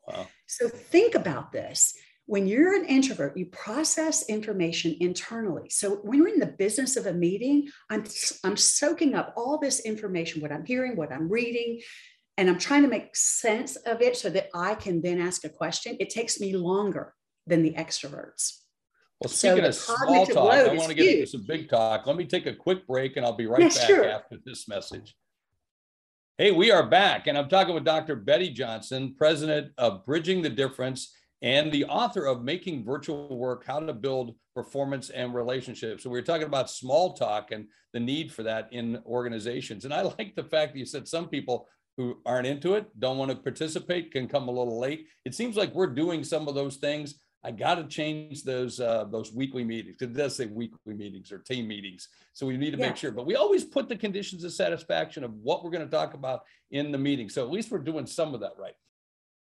Wow. 0.06 0.26
So 0.46 0.68
think 0.68 1.14
about 1.14 1.52
this 1.52 1.94
when 2.26 2.48
you're 2.48 2.74
an 2.74 2.84
introvert, 2.84 3.36
you 3.36 3.46
process 3.46 4.28
information 4.28 4.96
internally. 5.00 5.70
So 5.70 5.96
when 6.02 6.20
we're 6.20 6.34
in 6.34 6.40
the 6.40 6.46
business 6.46 6.96
of 6.96 7.06
a 7.06 7.12
meeting, 7.12 7.68
I'm, 7.88 8.04
I'm 8.42 8.56
soaking 8.56 9.14
up 9.14 9.32
all 9.36 9.58
this 9.58 9.80
information, 9.80 10.42
what 10.42 10.50
I'm 10.50 10.64
hearing, 10.64 10.96
what 10.96 11.12
I'm 11.12 11.28
reading, 11.28 11.80
and 12.36 12.50
I'm 12.50 12.58
trying 12.58 12.82
to 12.82 12.88
make 12.88 13.14
sense 13.14 13.76
of 13.76 14.02
it 14.02 14.16
so 14.16 14.28
that 14.30 14.48
I 14.54 14.74
can 14.74 15.00
then 15.00 15.20
ask 15.20 15.44
a 15.44 15.48
question. 15.48 15.96
It 16.00 16.10
takes 16.10 16.40
me 16.40 16.56
longer 16.56 17.14
than 17.46 17.62
the 17.62 17.74
extroverts. 17.74 18.58
Well, 19.20 19.30
speaking 19.30 19.62
so 19.62 19.68
of 19.68 19.74
small 19.74 20.26
talk, 20.26 20.52
I 20.52 20.74
want 20.74 20.88
to 20.88 20.94
get 20.94 21.14
into 21.14 21.26
some 21.28 21.44
big 21.46 21.70
talk. 21.70 22.06
Let 22.06 22.16
me 22.16 22.26
take 22.26 22.46
a 22.46 22.54
quick 22.54 22.86
break 22.88 23.16
and 23.16 23.24
I'll 23.24 23.36
be 23.36 23.46
right 23.46 23.60
back 23.60 23.86
sure. 23.86 24.04
after 24.04 24.36
this 24.44 24.68
message. 24.68 25.14
Hey, 26.36 26.50
we 26.50 26.70
are 26.70 26.86
back, 26.86 27.28
and 27.28 27.38
I'm 27.38 27.48
talking 27.48 27.72
with 27.72 27.86
Dr. 27.86 28.14
Betty 28.14 28.50
Johnson, 28.50 29.14
president 29.16 29.72
of 29.78 30.04
Bridging 30.04 30.42
the 30.42 30.50
Difference 30.50 31.15
and 31.42 31.70
the 31.70 31.84
author 31.84 32.26
of 32.26 32.42
Making 32.42 32.84
Virtual 32.84 33.36
Work 33.36 33.64
How 33.66 33.80
to 33.80 33.92
Build 33.92 34.34
Performance 34.54 35.10
and 35.10 35.34
Relationships. 35.34 36.02
So 36.02 36.10
we 36.10 36.18
are 36.18 36.22
talking 36.22 36.46
about 36.46 36.70
small 36.70 37.12
talk 37.12 37.52
and 37.52 37.66
the 37.92 38.00
need 38.00 38.32
for 38.32 38.42
that 38.44 38.68
in 38.72 39.00
organizations. 39.06 39.84
And 39.84 39.92
I 39.92 40.02
like 40.18 40.34
the 40.34 40.44
fact 40.44 40.72
that 40.72 40.78
you 40.78 40.86
said 40.86 41.06
some 41.06 41.28
people 41.28 41.68
who 41.96 42.18
aren't 42.26 42.46
into 42.46 42.74
it, 42.74 42.86
don't 42.98 43.18
want 43.18 43.30
to 43.30 43.36
participate, 43.36 44.12
can 44.12 44.28
come 44.28 44.48
a 44.48 44.52
little 44.52 44.78
late. 44.78 45.06
It 45.24 45.34
seems 45.34 45.56
like 45.56 45.74
we're 45.74 45.86
doing 45.86 46.24
some 46.24 46.46
of 46.48 46.54
those 46.54 46.76
things. 46.76 47.14
I 47.42 47.52
got 47.52 47.76
to 47.76 47.84
change 47.84 48.42
those 48.42 48.80
uh, 48.80 49.04
those 49.04 49.32
weekly 49.32 49.62
meetings. 49.62 50.02
It 50.02 50.12
does 50.12 50.34
say 50.34 50.46
weekly 50.46 50.94
meetings 50.94 51.30
or 51.30 51.38
team 51.38 51.68
meetings, 51.68 52.08
so 52.32 52.44
we 52.44 52.56
need 52.56 52.72
to 52.72 52.78
yeah. 52.78 52.88
make 52.88 52.96
sure. 52.96 53.12
But 53.12 53.24
we 53.24 53.36
always 53.36 53.64
put 53.64 53.88
the 53.88 53.96
conditions 53.96 54.42
of 54.42 54.52
satisfaction 54.52 55.22
of 55.22 55.32
what 55.32 55.62
we're 55.62 55.70
going 55.70 55.84
to 55.84 55.90
talk 55.90 56.14
about 56.14 56.40
in 56.72 56.90
the 56.90 56.98
meeting. 56.98 57.28
So 57.28 57.44
at 57.44 57.50
least 57.52 57.70
we're 57.70 57.78
doing 57.78 58.04
some 58.04 58.34
of 58.34 58.40
that 58.40 58.54
right. 58.58 58.74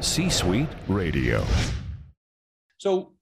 C 0.00 0.28
Suite 0.28 0.68
Radio. 0.88 1.44
So, 2.78 3.14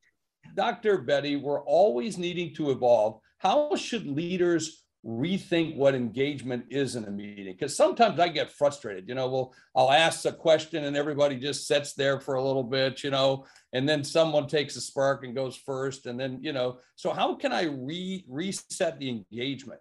Dr. 0.56 0.98
Betty, 0.98 1.36
we're 1.36 1.62
always 1.62 2.18
needing 2.18 2.54
to 2.56 2.70
evolve. 2.70 3.20
How 3.38 3.76
should 3.76 4.06
leaders 4.06 4.84
rethink 5.06 5.76
what 5.76 5.94
engagement 5.94 6.64
is 6.70 6.96
in 6.96 7.04
a 7.04 7.10
meeting? 7.10 7.52
Because 7.52 7.76
sometimes 7.76 8.18
I 8.18 8.28
get 8.28 8.50
frustrated. 8.50 9.08
You 9.08 9.14
know, 9.14 9.28
well, 9.28 9.54
I'll 9.76 9.92
ask 9.92 10.24
a 10.24 10.32
question 10.32 10.84
and 10.84 10.96
everybody 10.96 11.36
just 11.36 11.68
sits 11.68 11.94
there 11.94 12.18
for 12.20 12.34
a 12.34 12.44
little 12.44 12.64
bit, 12.64 13.04
you 13.04 13.10
know, 13.10 13.46
and 13.72 13.88
then 13.88 14.02
someone 14.02 14.48
takes 14.48 14.74
a 14.76 14.80
spark 14.80 15.24
and 15.24 15.34
goes 15.34 15.56
first. 15.56 16.06
And 16.06 16.18
then, 16.18 16.38
you 16.42 16.52
know, 16.52 16.78
so 16.96 17.12
how 17.12 17.34
can 17.36 17.52
I 17.52 17.64
re- 17.64 18.24
reset 18.28 18.98
the 18.98 19.10
engagement? 19.10 19.80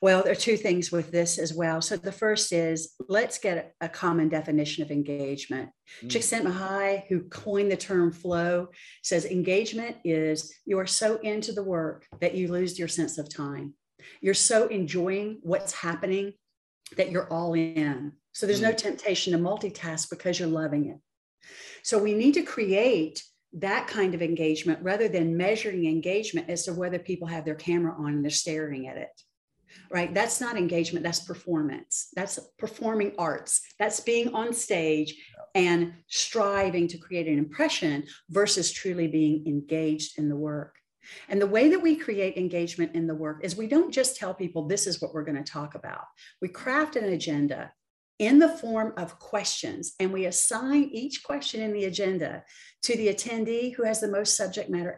Well, 0.00 0.22
there 0.22 0.32
are 0.32 0.36
two 0.36 0.56
things 0.56 0.90
with 0.90 1.12
this 1.12 1.38
as 1.38 1.54
well. 1.54 1.80
So 1.80 1.96
the 1.96 2.12
first 2.12 2.52
is 2.52 2.94
let's 3.08 3.38
get 3.38 3.74
a 3.80 3.88
common 3.88 4.28
definition 4.28 4.82
of 4.82 4.90
engagement. 4.90 5.70
Mm. 6.02 6.08
Csikszentmihalyi, 6.08 7.06
who 7.08 7.22
coined 7.28 7.70
the 7.70 7.76
term 7.76 8.12
flow, 8.12 8.68
says 9.02 9.24
engagement 9.24 9.96
is 10.04 10.52
you 10.64 10.78
are 10.78 10.86
so 10.86 11.18
into 11.18 11.52
the 11.52 11.62
work 11.62 12.06
that 12.20 12.34
you 12.34 12.48
lose 12.48 12.78
your 12.78 12.88
sense 12.88 13.18
of 13.18 13.32
time. 13.32 13.74
You're 14.20 14.34
so 14.34 14.66
enjoying 14.66 15.38
what's 15.42 15.72
happening 15.72 16.32
that 16.96 17.10
you're 17.10 17.32
all 17.32 17.54
in. 17.54 18.12
So 18.32 18.46
there's 18.46 18.60
mm. 18.60 18.70
no 18.70 18.72
temptation 18.72 19.32
to 19.32 19.38
multitask 19.38 20.10
because 20.10 20.38
you're 20.40 20.48
loving 20.48 20.88
it. 20.90 20.98
So 21.84 21.98
we 21.98 22.14
need 22.14 22.34
to 22.34 22.42
create 22.42 23.22
that 23.54 23.86
kind 23.86 24.14
of 24.14 24.22
engagement 24.22 24.80
rather 24.82 25.08
than 25.08 25.36
measuring 25.36 25.84
engagement 25.86 26.48
as 26.48 26.64
to 26.64 26.72
whether 26.72 26.98
people 26.98 27.28
have 27.28 27.44
their 27.44 27.54
camera 27.54 27.94
on 27.98 28.14
and 28.14 28.24
they're 28.24 28.30
staring 28.30 28.88
at 28.88 28.96
it 28.96 29.10
right? 29.90 30.12
That's 30.12 30.40
not 30.40 30.56
engagement, 30.56 31.04
that's 31.04 31.20
performance. 31.20 32.08
That's 32.14 32.38
performing 32.58 33.12
arts. 33.18 33.60
That's 33.78 34.00
being 34.00 34.34
on 34.34 34.52
stage 34.52 35.14
and 35.54 35.92
striving 36.08 36.88
to 36.88 36.98
create 36.98 37.28
an 37.28 37.38
impression 37.38 38.04
versus 38.30 38.70
truly 38.70 39.06
being 39.06 39.46
engaged 39.46 40.18
in 40.18 40.28
the 40.28 40.36
work. 40.36 40.76
And 41.28 41.40
the 41.40 41.46
way 41.46 41.68
that 41.68 41.82
we 41.82 41.96
create 41.96 42.36
engagement 42.36 42.94
in 42.94 43.06
the 43.06 43.14
work 43.14 43.40
is 43.42 43.56
we 43.56 43.66
don't 43.66 43.92
just 43.92 44.16
tell 44.16 44.32
people 44.32 44.66
this 44.66 44.86
is 44.86 45.02
what 45.02 45.12
we're 45.12 45.24
going 45.24 45.42
to 45.42 45.52
talk 45.52 45.74
about. 45.74 46.04
We 46.40 46.48
craft 46.48 46.96
an 46.96 47.04
agenda 47.04 47.72
in 48.18 48.38
the 48.38 48.48
form 48.48 48.92
of 48.96 49.18
questions, 49.18 49.94
and 49.98 50.12
we 50.12 50.26
assign 50.26 50.90
each 50.92 51.24
question 51.24 51.60
in 51.60 51.72
the 51.72 51.86
agenda 51.86 52.44
to 52.82 52.96
the 52.96 53.08
attendee 53.08 53.74
who 53.74 53.82
has 53.82 54.00
the 54.00 54.06
most 54.06 54.36
subject 54.36 54.70
matter 54.70 54.96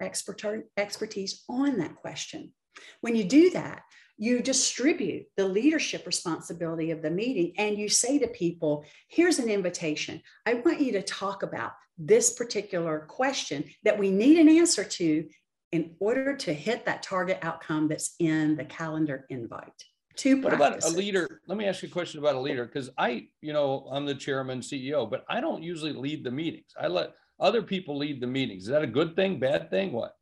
expertise 0.76 1.43
on 1.49 1.78
that 1.78 1.97
question. 1.97 2.52
When 3.00 3.16
you 3.16 3.25
do 3.25 3.50
that, 3.50 3.83
you 4.16 4.40
distribute 4.40 5.26
the 5.37 5.47
leadership 5.47 6.06
responsibility 6.06 6.90
of 6.90 7.02
the 7.02 7.11
meeting 7.11 7.52
and 7.59 7.78
you 7.78 7.88
say 7.88 8.18
to 8.18 8.28
people, 8.28 8.85
here's 9.09 9.38
an 9.38 9.49
invitation. 9.49 10.21
I 10.47 10.54
want 10.54 10.80
you 10.80 10.92
to 10.92 11.02
talk 11.02 11.42
about 11.42 11.73
this 11.99 12.35
particular 12.35 13.06
question 13.09 13.64
that 13.83 13.99
we 13.99 14.11
need 14.11 14.38
an 14.38 14.49
answer 14.49 14.85
to 14.85 15.28
in 15.73 15.97
order 15.99 16.37
to 16.37 16.52
hit 16.52 16.87
that 16.87 17.02
target 17.02 17.38
outcome 17.42 17.88
that's 17.88 18.14
in 18.21 18.56
the 18.56 18.64
calendar 18.64 19.26
invite. 19.30 19.85
Two 20.16 20.40
what 20.40 20.54
about 20.54 20.85
a 20.85 20.90
leader? 20.90 21.40
Let 21.49 21.59
me 21.59 21.66
ask 21.66 21.83
you 21.83 21.88
a 21.88 21.92
question 21.92 22.21
about 22.21 22.37
a 22.37 22.40
leader 22.40 22.66
because 22.66 22.88
I, 22.97 23.26
you 23.40 23.52
know, 23.52 23.88
I'm 23.90 24.06
the 24.06 24.14
chairman, 24.14 24.61
CEO, 24.61 25.11
but 25.11 25.25
I 25.28 25.40
don't 25.40 25.62
usually 25.62 25.92
lead 25.92 26.23
the 26.23 26.30
meetings. 26.30 26.73
I 26.80 26.87
let 26.87 27.14
other 27.40 27.62
people 27.62 27.99
lead 27.99 28.21
the 28.21 28.28
meetings. 28.28 28.64
Is 28.64 28.68
that 28.68 28.83
a 28.83 28.87
good 28.87 29.16
thing, 29.16 29.40
bad 29.40 29.71
thing? 29.71 29.90
What? 29.90 30.14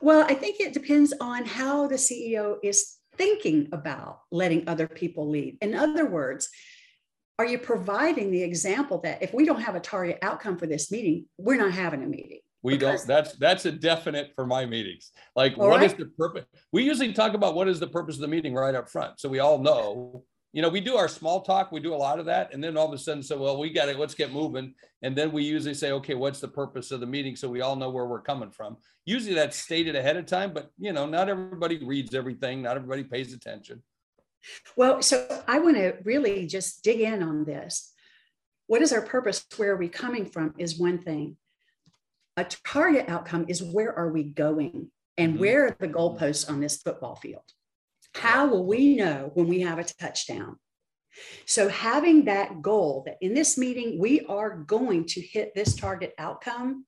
Well, 0.00 0.24
I 0.28 0.34
think 0.34 0.60
it 0.60 0.72
depends 0.72 1.12
on 1.20 1.44
how 1.44 1.86
the 1.86 1.96
CEO 1.96 2.56
is 2.62 2.96
thinking 3.16 3.68
about 3.72 4.20
letting 4.30 4.68
other 4.68 4.86
people 4.86 5.28
lead. 5.28 5.58
In 5.60 5.74
other 5.74 6.06
words, 6.06 6.48
are 7.38 7.46
you 7.46 7.58
providing 7.58 8.30
the 8.30 8.42
example 8.42 9.00
that 9.02 9.22
if 9.22 9.34
we 9.34 9.44
don't 9.44 9.60
have 9.60 9.74
a 9.74 9.80
target 9.80 10.18
outcome 10.22 10.56
for 10.56 10.66
this 10.66 10.90
meeting, 10.90 11.26
we're 11.36 11.58
not 11.58 11.72
having 11.72 12.02
a 12.02 12.06
meeting? 12.06 12.40
We 12.62 12.76
don't. 12.76 13.00
That's 13.06 13.34
that's 13.34 13.64
a 13.66 13.70
definite 13.70 14.32
for 14.34 14.46
my 14.46 14.66
meetings. 14.66 15.12
Like, 15.36 15.56
what 15.56 15.68
right. 15.68 15.82
is 15.84 15.94
the 15.94 16.06
purpose? 16.06 16.46
We 16.72 16.82
usually 16.82 17.12
talk 17.12 17.34
about 17.34 17.54
what 17.54 17.68
is 17.68 17.78
the 17.78 17.86
purpose 17.86 18.16
of 18.16 18.22
the 18.22 18.28
meeting 18.28 18.54
right 18.54 18.74
up 18.74 18.88
front, 18.88 19.20
so 19.20 19.28
we 19.28 19.38
all 19.38 19.58
know 19.58 20.24
you 20.56 20.62
know, 20.62 20.70
we 20.70 20.80
do 20.80 20.96
our 20.96 21.06
small 21.06 21.42
talk, 21.42 21.70
we 21.70 21.80
do 21.80 21.94
a 21.94 21.96
lot 21.96 22.18
of 22.18 22.24
that. 22.24 22.54
And 22.54 22.64
then 22.64 22.78
all 22.78 22.86
of 22.86 22.92
a 22.94 22.96
sudden, 22.96 23.22
so, 23.22 23.36
well, 23.36 23.58
we 23.58 23.68
got 23.68 23.90
it, 23.90 23.98
let's 23.98 24.14
get 24.14 24.32
moving. 24.32 24.72
And 25.02 25.14
then 25.14 25.30
we 25.30 25.44
usually 25.44 25.74
say, 25.74 25.92
okay, 25.92 26.14
what's 26.14 26.40
the 26.40 26.48
purpose 26.48 26.90
of 26.92 27.00
the 27.00 27.06
meeting? 27.06 27.36
So 27.36 27.46
we 27.46 27.60
all 27.60 27.76
know 27.76 27.90
where 27.90 28.06
we're 28.06 28.22
coming 28.22 28.50
from. 28.50 28.78
Usually 29.04 29.34
that's 29.34 29.58
stated 29.58 29.96
ahead 29.96 30.16
of 30.16 30.24
time, 30.24 30.54
but, 30.54 30.70
you 30.78 30.94
know, 30.94 31.04
not 31.04 31.28
everybody 31.28 31.84
reads 31.84 32.14
everything, 32.14 32.62
not 32.62 32.76
everybody 32.76 33.04
pays 33.04 33.34
attention. 33.34 33.82
Well, 34.78 35.02
so 35.02 35.42
I 35.46 35.58
want 35.58 35.76
to 35.76 35.98
really 36.04 36.46
just 36.46 36.82
dig 36.82 37.02
in 37.02 37.22
on 37.22 37.44
this. 37.44 37.92
What 38.66 38.80
is 38.80 38.94
our 38.94 39.02
purpose? 39.02 39.44
Where 39.58 39.72
are 39.72 39.76
we 39.76 39.90
coming 39.90 40.24
from? 40.24 40.54
Is 40.56 40.78
one 40.78 40.96
thing. 40.96 41.36
A 42.38 42.46
target 42.66 43.10
outcome 43.10 43.44
is 43.48 43.62
where 43.62 43.94
are 43.94 44.10
we 44.10 44.22
going 44.22 44.90
and 45.18 45.32
mm-hmm. 45.32 45.40
where 45.40 45.66
are 45.66 45.76
the 45.78 45.88
goalposts 45.88 46.48
on 46.48 46.60
this 46.60 46.80
football 46.80 47.16
field? 47.16 47.44
How 48.18 48.46
will 48.46 48.66
we 48.66 48.96
know 48.96 49.30
when 49.34 49.46
we 49.46 49.60
have 49.60 49.78
a 49.78 49.84
touchdown? 49.84 50.56
So, 51.46 51.68
having 51.68 52.24
that 52.24 52.62
goal 52.62 53.02
that 53.06 53.16
in 53.20 53.34
this 53.34 53.56
meeting, 53.56 53.98
we 53.98 54.24
are 54.26 54.58
going 54.58 55.06
to 55.06 55.20
hit 55.20 55.54
this 55.54 55.74
target 55.74 56.14
outcome 56.18 56.84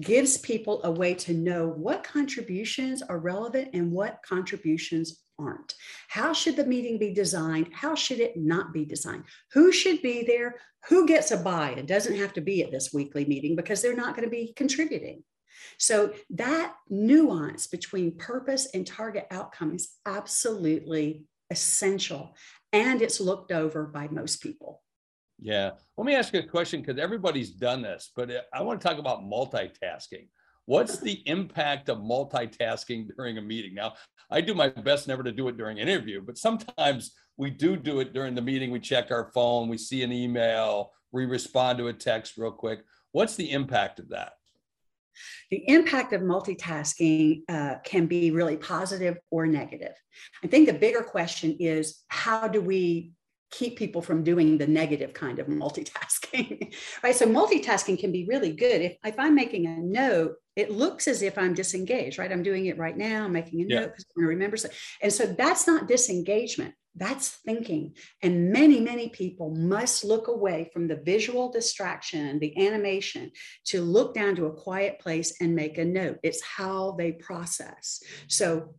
gives 0.00 0.38
people 0.38 0.80
a 0.84 0.90
way 0.90 1.14
to 1.14 1.32
know 1.32 1.68
what 1.68 2.04
contributions 2.04 3.02
are 3.02 3.18
relevant 3.18 3.70
and 3.72 3.90
what 3.90 4.20
contributions 4.26 5.22
aren't. 5.38 5.74
How 6.08 6.32
should 6.32 6.56
the 6.56 6.66
meeting 6.66 6.98
be 6.98 7.12
designed? 7.12 7.68
How 7.72 7.94
should 7.94 8.20
it 8.20 8.36
not 8.36 8.72
be 8.72 8.84
designed? 8.84 9.24
Who 9.52 9.72
should 9.72 10.02
be 10.02 10.24
there? 10.24 10.56
Who 10.88 11.06
gets 11.06 11.30
a 11.30 11.38
buy? 11.38 11.70
It 11.70 11.86
doesn't 11.86 12.16
have 12.16 12.32
to 12.34 12.40
be 12.40 12.62
at 12.62 12.70
this 12.70 12.92
weekly 12.92 13.24
meeting 13.24 13.56
because 13.56 13.82
they're 13.82 13.96
not 13.96 14.14
going 14.14 14.28
to 14.28 14.30
be 14.30 14.52
contributing. 14.54 15.22
So, 15.78 16.12
that 16.30 16.74
nuance 16.88 17.66
between 17.66 18.16
purpose 18.16 18.68
and 18.74 18.86
target 18.86 19.26
outcome 19.30 19.74
is 19.74 19.96
absolutely 20.06 21.24
essential 21.50 22.34
and 22.72 23.02
it's 23.02 23.20
looked 23.20 23.52
over 23.52 23.84
by 23.84 24.08
most 24.08 24.42
people. 24.42 24.82
Yeah. 25.40 25.72
Let 25.96 26.06
me 26.06 26.14
ask 26.14 26.32
you 26.32 26.40
a 26.40 26.44
question 26.44 26.80
because 26.80 27.00
everybody's 27.00 27.50
done 27.50 27.82
this, 27.82 28.10
but 28.14 28.30
uh, 28.30 28.40
I 28.54 28.62
want 28.62 28.80
to 28.80 28.86
talk 28.86 28.98
about 28.98 29.22
multitasking. 29.22 30.28
What's 30.66 30.98
the 30.98 31.22
impact 31.26 31.88
of 31.88 31.98
multitasking 31.98 33.08
during 33.16 33.38
a 33.38 33.42
meeting? 33.42 33.74
Now, 33.74 33.94
I 34.30 34.40
do 34.40 34.54
my 34.54 34.68
best 34.68 35.08
never 35.08 35.22
to 35.22 35.32
do 35.32 35.48
it 35.48 35.56
during 35.56 35.80
an 35.80 35.88
interview, 35.88 36.22
but 36.22 36.38
sometimes 36.38 37.12
we 37.36 37.50
do 37.50 37.76
do 37.76 38.00
it 38.00 38.12
during 38.12 38.34
the 38.34 38.40
meeting. 38.40 38.70
We 38.70 38.80
check 38.80 39.10
our 39.10 39.30
phone, 39.34 39.68
we 39.68 39.78
see 39.78 40.02
an 40.02 40.12
email, 40.12 40.92
we 41.10 41.26
respond 41.26 41.78
to 41.78 41.88
a 41.88 41.92
text 41.92 42.36
real 42.36 42.52
quick. 42.52 42.84
What's 43.10 43.36
the 43.36 43.50
impact 43.50 43.98
of 43.98 44.08
that? 44.10 44.32
The 45.50 45.62
impact 45.68 46.12
of 46.12 46.22
multitasking 46.22 47.42
uh, 47.48 47.76
can 47.84 48.06
be 48.06 48.30
really 48.30 48.56
positive 48.56 49.18
or 49.30 49.46
negative. 49.46 49.94
I 50.42 50.46
think 50.46 50.66
the 50.66 50.74
bigger 50.74 51.02
question 51.02 51.56
is 51.58 52.02
how 52.08 52.48
do 52.48 52.60
we 52.60 53.12
keep 53.52 53.76
people 53.76 54.00
from 54.00 54.24
doing 54.24 54.58
the 54.58 54.66
negative 54.66 55.12
kind 55.12 55.38
of 55.38 55.46
multitasking 55.62 56.74
right 57.02 57.14
so 57.14 57.26
multitasking 57.26 57.98
can 57.98 58.10
be 58.10 58.24
really 58.24 58.50
good 58.50 58.80
if, 58.80 58.96
if 59.04 59.18
i'm 59.18 59.34
making 59.34 59.66
a 59.66 59.76
note 59.76 60.36
it 60.56 60.72
looks 60.72 61.06
as 61.06 61.20
if 61.22 61.36
i'm 61.36 61.52
disengaged 61.52 62.18
right 62.18 62.32
i'm 62.32 62.42
doing 62.42 62.66
it 62.66 62.78
right 62.78 62.96
now 62.96 63.24
i'm 63.24 63.32
making 63.32 63.60
a 63.60 63.64
yeah. 63.68 63.80
note 63.80 63.90
because 63.90 64.06
i 64.18 64.22
remember 64.22 64.56
So, 64.56 64.70
and 65.02 65.12
so 65.12 65.26
that's 65.26 65.66
not 65.66 65.86
disengagement 65.86 66.74
that's 66.94 67.28
thinking. 67.28 67.94
And 68.22 68.50
many, 68.52 68.80
many 68.80 69.08
people 69.08 69.50
must 69.50 70.04
look 70.04 70.28
away 70.28 70.70
from 70.72 70.88
the 70.88 70.96
visual 70.96 71.50
distraction, 71.50 72.38
the 72.38 72.66
animation, 72.66 73.30
to 73.66 73.80
look 73.80 74.14
down 74.14 74.36
to 74.36 74.46
a 74.46 74.52
quiet 74.52 74.98
place 74.98 75.34
and 75.40 75.54
make 75.54 75.78
a 75.78 75.84
note. 75.84 76.18
It's 76.22 76.42
how 76.42 76.92
they 76.92 77.12
process. 77.12 78.02
So, 78.28 78.74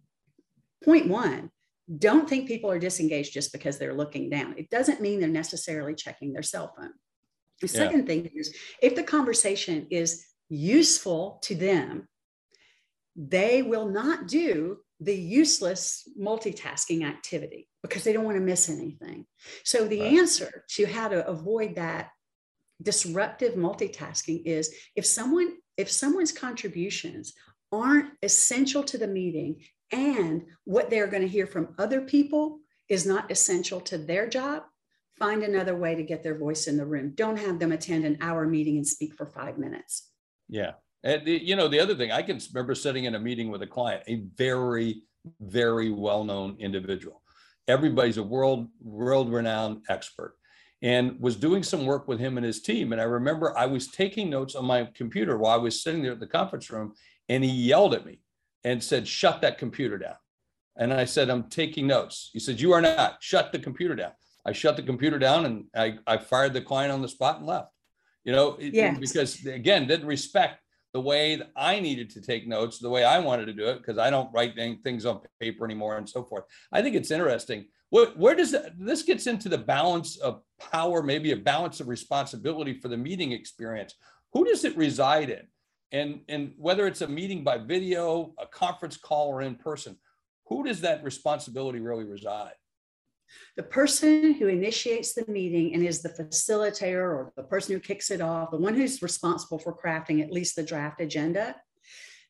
point 0.83 1.07
one, 1.07 1.49
don't 1.97 2.29
think 2.29 2.47
people 2.47 2.71
are 2.71 2.79
disengaged 2.79 3.33
just 3.33 3.51
because 3.51 3.77
they're 3.77 3.93
looking 3.93 4.29
down. 4.29 4.55
It 4.57 4.69
doesn't 4.69 5.01
mean 5.01 5.19
they're 5.19 5.29
necessarily 5.29 5.95
checking 5.95 6.33
their 6.33 6.43
cell 6.43 6.73
phone. 6.77 6.93
The 7.61 7.67
yeah. 7.67 7.73
second 7.73 8.05
thing 8.05 8.29
is 8.35 8.55
if 8.81 8.95
the 8.95 9.03
conversation 9.03 9.87
is 9.89 10.25
useful 10.49 11.39
to 11.43 11.55
them, 11.55 12.07
they 13.15 13.63
will 13.63 13.87
not 13.89 14.27
do 14.27 14.77
the 14.99 15.15
useless 15.15 16.07
multitasking 16.19 17.03
activity 17.05 17.67
because 17.83 18.03
they 18.03 18.13
don't 18.13 18.25
want 18.25 18.37
to 18.37 18.43
miss 18.43 18.69
anything. 18.69 19.25
So, 19.63 19.87
the 19.87 20.01
right. 20.01 20.13
answer 20.13 20.63
to 20.71 20.85
how 20.85 21.09
to 21.09 21.27
avoid 21.27 21.75
that 21.75 22.09
disruptive 22.81 23.53
multitasking 23.53 24.43
is 24.45 24.73
if 24.95 25.05
someone 25.05 25.53
if 25.77 25.89
someone's 25.91 26.31
contributions 26.31 27.33
aren't 27.71 28.09
essential 28.21 28.83
to 28.83 28.97
the 28.97 29.07
meeting 29.07 29.61
and 29.91 30.43
what 30.65 30.89
they're 30.89 31.07
going 31.07 31.21
to 31.21 31.27
hear 31.27 31.47
from 31.47 31.75
other 31.77 32.01
people 32.01 32.59
is 32.89 33.05
not 33.05 33.31
essential 33.31 33.79
to 33.79 33.97
their 33.97 34.27
job 34.27 34.63
find 35.17 35.43
another 35.43 35.75
way 35.75 35.95
to 35.95 36.03
get 36.03 36.23
their 36.23 36.37
voice 36.37 36.67
in 36.67 36.77
the 36.77 36.85
room 36.85 37.13
don't 37.15 37.37
have 37.37 37.59
them 37.59 37.71
attend 37.71 38.05
an 38.05 38.17
hour 38.19 38.45
meeting 38.45 38.75
and 38.75 38.87
speak 38.87 39.13
for 39.15 39.27
5 39.27 39.57
minutes 39.57 40.09
yeah 40.49 40.71
and 41.03 41.27
you 41.27 41.55
know, 41.55 41.67
the 41.67 41.79
other 41.79 41.95
thing, 41.95 42.11
I 42.11 42.21
can 42.21 42.39
remember 42.53 42.75
sitting 42.75 43.03
in 43.03 43.15
a 43.15 43.19
meeting 43.19 43.51
with 43.51 43.61
a 43.61 43.67
client, 43.67 44.03
a 44.07 44.23
very, 44.35 45.03
very 45.41 45.89
well-known 45.89 46.55
individual. 46.59 47.21
Everybody's 47.67 48.17
a 48.17 48.23
world, 48.23 48.67
world-renowned 48.81 49.83
expert, 49.89 50.35
and 50.81 51.19
was 51.19 51.35
doing 51.35 51.63
some 51.63 51.85
work 51.85 52.07
with 52.07 52.19
him 52.19 52.37
and 52.37 52.45
his 52.45 52.61
team. 52.61 52.91
And 52.91 53.01
I 53.01 53.05
remember 53.05 53.57
I 53.57 53.65
was 53.65 53.87
taking 53.87 54.29
notes 54.29 54.55
on 54.55 54.65
my 54.65 54.89
computer 54.93 55.37
while 55.37 55.53
I 55.53 55.61
was 55.61 55.81
sitting 55.81 56.03
there 56.03 56.11
at 56.11 56.19
the 56.19 56.27
conference 56.27 56.69
room, 56.69 56.93
and 57.29 57.43
he 57.43 57.49
yelled 57.49 57.93
at 57.93 58.05
me 58.05 58.19
and 58.63 58.83
said, 58.83 59.07
"Shut 59.07 59.41
that 59.41 59.57
computer 59.57 59.97
down." 59.97 60.15
And 60.75 60.93
I 60.93 61.05
said, 61.05 61.29
"I'm 61.29 61.49
taking 61.49 61.87
notes." 61.87 62.29
He 62.33 62.39
said, 62.39 62.59
"You 62.59 62.73
are 62.73 62.81
not. 62.81 63.17
Shut 63.21 63.51
the 63.51 63.59
computer 63.59 63.95
down." 63.95 64.11
I 64.45 64.51
shut 64.51 64.75
the 64.75 64.83
computer 64.83 65.17
down 65.17 65.45
and 65.45 65.65
I, 65.75 65.97
I 66.05 66.17
fired 66.17 66.53
the 66.53 66.61
client 66.61 66.91
on 66.91 67.01
the 67.01 67.07
spot 67.07 67.37
and 67.37 67.47
left. 67.47 67.69
You 68.23 68.33
know, 68.33 68.57
yes. 68.59 68.97
because 68.99 69.45
again, 69.45 69.87
didn't 69.87 70.07
respect 70.07 70.59
the 70.93 71.01
way 71.01 71.35
that 71.35 71.51
I 71.55 71.79
needed 71.79 72.09
to 72.11 72.21
take 72.21 72.47
notes, 72.47 72.77
the 72.77 72.89
way 72.89 73.03
I 73.03 73.19
wanted 73.19 73.45
to 73.47 73.53
do 73.53 73.65
it, 73.65 73.79
because 73.79 73.97
I 73.97 74.09
don't 74.09 74.31
write 74.33 74.55
things 74.83 75.05
on 75.05 75.21
paper 75.39 75.65
anymore 75.65 75.97
and 75.97 76.07
so 76.07 76.23
forth. 76.23 76.45
I 76.71 76.81
think 76.81 76.95
it's 76.95 77.11
interesting. 77.11 77.65
Where, 77.89 78.07
where 78.11 78.35
does 78.35 78.51
that, 78.51 78.73
this 78.77 79.03
gets 79.03 79.27
into 79.27 79.49
the 79.49 79.57
balance 79.57 80.17
of 80.17 80.41
power, 80.71 81.01
maybe 81.01 81.31
a 81.31 81.37
balance 81.37 81.79
of 81.79 81.87
responsibility 81.87 82.79
for 82.79 82.87
the 82.87 82.97
meeting 82.97 83.31
experience? 83.31 83.95
Who 84.33 84.45
does 84.45 84.63
it 84.65 84.77
reside 84.77 85.29
in? 85.29 85.47
And, 85.91 86.21
and 86.27 86.53
whether 86.57 86.87
it's 86.87 87.01
a 87.01 87.07
meeting 87.07 87.43
by 87.43 87.57
video, 87.57 88.33
a 88.39 88.47
conference 88.47 88.97
call, 88.97 89.27
or 89.27 89.41
in 89.41 89.55
person, 89.55 89.97
who 90.47 90.63
does 90.63 90.81
that 90.81 91.03
responsibility 91.03 91.79
really 91.79 92.03
reside? 92.03 92.53
The 93.55 93.63
person 93.63 94.33
who 94.33 94.47
initiates 94.47 95.13
the 95.13 95.25
meeting 95.27 95.73
and 95.73 95.85
is 95.85 96.01
the 96.01 96.09
facilitator 96.09 97.03
or 97.03 97.31
the 97.35 97.43
person 97.43 97.73
who 97.73 97.79
kicks 97.79 98.09
it 98.09 98.21
off, 98.21 98.51
the 98.51 98.57
one 98.57 98.73
who's 98.73 99.01
responsible 99.01 99.59
for 99.59 99.77
crafting 99.77 100.23
at 100.23 100.31
least 100.31 100.55
the 100.55 100.63
draft 100.63 101.01
agenda, 101.01 101.55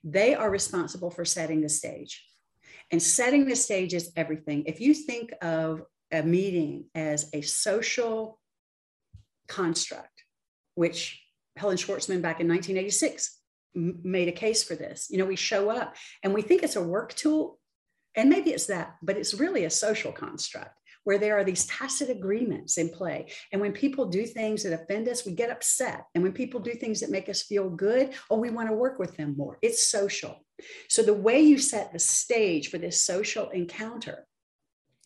they 0.04 0.36
are 0.36 0.50
responsible 0.50 1.10
for 1.10 1.24
setting 1.24 1.62
the 1.62 1.70
stage. 1.70 2.26
And 2.92 3.02
setting 3.02 3.46
the 3.46 3.56
stage 3.56 3.94
is 3.94 4.12
everything. 4.16 4.66
If 4.66 4.82
you 4.82 4.94
think 4.94 5.34
of 5.42 5.84
a 6.12 6.22
meeting 6.24 6.86
as 6.94 7.30
a 7.34 7.42
social 7.42 8.40
construct, 9.48 10.24
which 10.76 11.22
Helen 11.56 11.78
Schwartzman 11.78 12.22
back 12.22 12.40
in 12.40 12.48
1986 12.48 13.40
made 13.76 14.28
a 14.28 14.32
case 14.34 14.64
for 14.64 14.76
this. 14.76 15.08
You 15.10 15.18
know, 15.18 15.26
we 15.26 15.36
show 15.36 15.70
up 15.70 15.96
and 16.22 16.34
we 16.34 16.42
think 16.42 16.64
it's 16.64 16.76
a 16.76 16.84
work 16.84 17.14
tool, 17.14 17.60
and 18.16 18.30
maybe 18.30 18.52
it's 18.52 18.68
that, 18.68 18.96
but 19.02 19.18
it's 19.18 19.34
really 19.34 19.66
a 19.66 19.70
social 19.70 20.12
construct 20.12 20.78
where 21.04 21.18
there 21.18 21.38
are 21.38 21.44
these 21.44 21.66
tacit 21.66 22.10
agreements 22.10 22.78
in 22.78 22.90
play. 22.90 23.28
And 23.52 23.62
when 23.62 23.74
people 23.74 24.06
do 24.06 24.26
things 24.26 24.64
that 24.64 24.74
offend 24.74 25.08
us, 25.08 25.26
we 25.26 25.34
get 25.34 25.52
upset. 25.52 26.06
And 26.16 26.24
when 26.24 26.34
people 26.34 26.60
do 26.60 26.74
things 26.74 27.00
that 27.00 27.10
make 27.12 27.30
us 27.30 27.44
feel 27.44 27.70
good, 27.70 28.14
oh, 28.30 28.38
we 28.38 28.50
want 28.50 28.70
to 28.70 28.76
work 28.76 29.00
with 29.00 29.16
them 29.18 29.36
more. 29.38 29.58
It's 29.62 29.88
social. 29.88 30.46
So 30.90 31.02
the 31.04 31.14
way 31.14 31.42
you 31.42 31.58
set 31.58 31.92
the 31.92 32.00
stage 32.00 32.70
for 32.70 32.78
this 32.78 33.02
social 33.02 33.50
encounter 33.50 34.26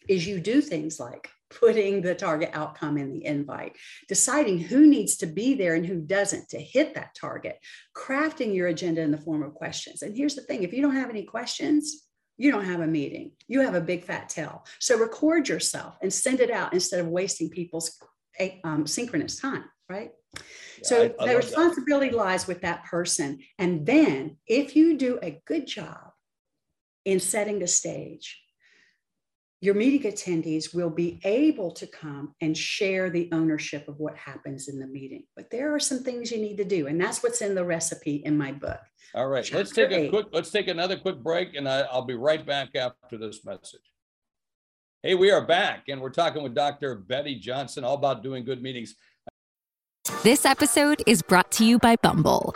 is 0.08 0.28
you 0.28 0.40
do 0.40 0.62
things 0.62 1.00
like 1.00 1.30
putting 1.50 2.02
the 2.02 2.16
target 2.16 2.50
outcome 2.54 2.98
in 2.98 3.12
the 3.12 3.26
invite, 3.26 3.76
deciding 4.08 4.60
who 4.60 4.86
needs 4.86 5.18
to 5.18 5.26
be 5.26 5.54
there 5.54 5.76
and 5.76 5.86
who 5.86 6.02
doesn't 6.02 6.50
to 6.50 6.60
hit 6.60 6.94
that 6.96 7.16
target, 7.16 7.58
crafting 7.96 8.54
your 8.54 8.68
agenda 8.68 9.02
in 9.02 9.12
the 9.12 9.18
form 9.18 9.44
of 9.44 9.54
questions. 9.54 10.02
And 10.02 10.16
here's 10.16 10.36
the 10.36 10.42
thing 10.42 10.64
if 10.64 10.74
you 10.74 10.82
don't 10.82 10.96
have 10.96 11.10
any 11.10 11.24
questions, 11.24 12.07
you 12.38 12.52
don't 12.52 12.66
have 12.66 12.82
a 12.82 12.88
meeting. 12.88 13.32
You 13.48 13.62
have 13.62 13.76
a 13.76 13.82
big 13.82 14.04
fat 14.04 14.30
tail. 14.30 14.66
So 14.80 14.98
record 14.98 15.50
yourself 15.50 15.98
and 16.02 16.14
send 16.14 16.40
it 16.40 16.52
out 16.52 16.74
instead 16.74 17.00
of 17.00 17.08
wasting 17.08 17.50
people's 17.50 18.00
um, 18.64 18.86
synchronous 18.86 19.40
time, 19.40 19.66
right? 19.90 20.12
Yeah, 20.36 20.42
so 20.84 21.14
I, 21.20 21.24
I 21.24 21.28
the 21.28 21.38
responsibility 21.38 22.10
that. 22.10 22.18
lies 22.18 22.48
with 22.48 22.62
that 22.62 22.86
person. 22.86 23.40
And 23.58 23.86
then 23.86 24.38
if 24.46 24.76
you 24.76 24.98
do 24.98 25.20
a 25.22 25.42
good 25.46 25.66
job 25.66 26.12
in 27.06 27.20
setting 27.20 27.60
the 27.60 27.68
stage, 27.68 28.40
your 29.60 29.74
meeting 29.74 30.12
attendees 30.12 30.74
will 30.74 30.90
be 30.90 31.20
able 31.24 31.72
to 31.72 31.88
come 31.88 32.36
and 32.42 32.56
share 32.56 33.10
the 33.10 33.28
ownership 33.32 33.88
of 33.88 34.00
what 34.00 34.16
happens 34.16 34.68
in 34.68 34.80
the 34.80 34.86
meeting. 34.86 35.24
But 35.36 35.50
there 35.50 35.74
are 35.74 35.80
some 35.80 36.04
things 36.04 36.32
you 36.32 36.38
need 36.38 36.58
to 36.58 36.66
do, 36.66 36.88
and 36.88 37.02
that's 37.02 37.24
what's 37.24 37.42
in 37.42 37.56
the 37.56 37.66
recipe 37.66 38.18
in 38.18 38.38
my 38.38 38.52
book. 38.52 38.80
All 39.16 39.28
right, 39.28 39.44
Chapter 39.44 39.58
let's 39.58 39.72
take 39.72 39.92
a 39.92 40.10
quick. 40.10 40.28
Let's 40.32 40.52
take 40.52 40.68
another 40.68 40.98
quick 40.98 41.24
break, 41.24 41.56
and 41.56 41.68
I, 41.68 41.82
I'll 41.82 42.06
be 42.06 42.14
right 42.14 42.46
back 42.46 42.76
after 42.76 43.18
this 43.18 43.44
message. 43.44 43.82
Hey, 45.02 45.16
we 45.16 45.32
are 45.32 45.46
back, 45.46 45.86
and 45.88 46.02
we're 46.02 46.10
talking 46.10 46.44
with 46.44 46.54
Dr. 46.54 46.96
Betty 46.96 47.36
Johnson 47.40 47.84
all 47.84 47.96
about 47.96 48.22
doing 48.22 48.44
good 48.44 48.62
meetings. 48.62 48.96
This 50.24 50.46
episode 50.46 51.02
is 51.08 51.22
brought 51.22 51.52
to 51.54 51.66
you 51.66 51.80
by 51.80 51.96
Bumble. 51.96 52.56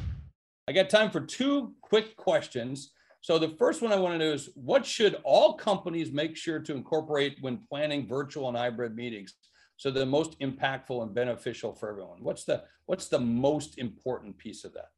I 0.71 0.73
got 0.73 0.89
time 0.89 1.11
for 1.11 1.19
two 1.19 1.73
quick 1.81 2.15
questions. 2.15 2.93
So 3.19 3.37
the 3.37 3.49
first 3.59 3.81
one 3.81 3.91
I 3.91 3.97
want 3.97 4.13
to 4.13 4.17
know 4.17 4.31
is 4.31 4.51
what 4.55 4.85
should 4.85 5.17
all 5.25 5.55
companies 5.55 6.13
make 6.13 6.37
sure 6.37 6.59
to 6.59 6.73
incorporate 6.73 7.35
when 7.41 7.57
planning 7.57 8.07
virtual 8.07 8.47
and 8.47 8.55
hybrid 8.55 8.95
meetings? 8.95 9.33
So 9.75 9.91
the 9.91 10.05
most 10.05 10.39
impactful 10.39 11.03
and 11.03 11.13
beneficial 11.13 11.73
for 11.73 11.89
everyone. 11.89 12.23
What's 12.23 12.45
the 12.45 12.63
what's 12.85 13.09
the 13.09 13.19
most 13.19 13.79
important 13.79 14.37
piece 14.37 14.63
of 14.63 14.71
that? 14.75 14.91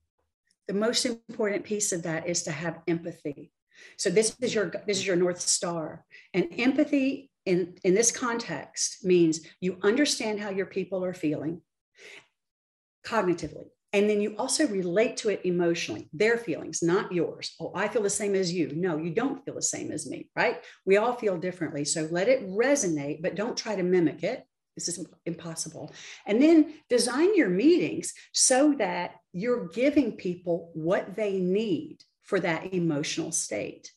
The 0.67 0.75
most 0.75 1.07
important 1.07 1.63
piece 1.63 1.91
of 1.91 2.03
that 2.03 2.27
is 2.27 2.43
to 2.43 2.51
have 2.51 2.81
empathy. 2.87 3.51
So 3.97 4.11
this 4.11 4.37
is 4.41 4.53
your 4.53 4.71
this 4.85 4.99
is 4.99 5.07
your 5.07 5.15
north 5.15 5.41
star. 5.41 6.05
And 6.35 6.49
empathy 6.59 7.31
in, 7.47 7.73
in 7.83 7.95
this 7.95 8.11
context 8.11 9.03
means 9.03 9.41
you 9.59 9.79
understand 9.81 10.39
how 10.39 10.51
your 10.51 10.67
people 10.67 11.03
are 11.03 11.15
feeling 11.15 11.63
cognitively. 13.03 13.71
And 13.93 14.09
then 14.09 14.19
you 14.19 14.35
also 14.37 14.67
relate 14.67 15.17
to 15.17 15.29
it 15.29 15.41
emotionally, 15.43 16.09
their 16.11 16.37
feelings, 16.37 16.81
not 16.81 17.11
yours. 17.11 17.55
Oh, 17.59 17.71
I 17.75 17.87
feel 17.87 18.01
the 18.01 18.09
same 18.09 18.33
as 18.33 18.51
you. 18.51 18.71
No, 18.75 18.97
you 18.97 19.11
don't 19.11 19.45
feel 19.45 19.53
the 19.53 19.61
same 19.61 19.91
as 19.91 20.09
me, 20.09 20.29
right? 20.35 20.63
We 20.85 20.97
all 20.97 21.13
feel 21.13 21.37
differently. 21.37 21.85
So 21.85 22.07
let 22.09 22.27
it 22.27 22.47
resonate, 22.49 23.21
but 23.21 23.35
don't 23.35 23.55
try 23.55 23.75
to 23.75 23.83
mimic 23.83 24.23
it. 24.23 24.45
This 24.75 24.87
is 24.87 25.05
impossible. 25.27 25.93
And 26.25 26.41
then 26.41 26.73
design 26.89 27.35
your 27.35 27.49
meetings 27.49 28.13
so 28.31 28.73
that 28.79 29.15
you're 29.31 29.67
giving 29.67 30.13
people 30.13 30.71
what 30.73 31.15
they 31.15 31.37
need 31.37 31.99
for 32.23 32.39
that 32.39 32.73
emotional 32.73 33.31
state. 33.31 33.91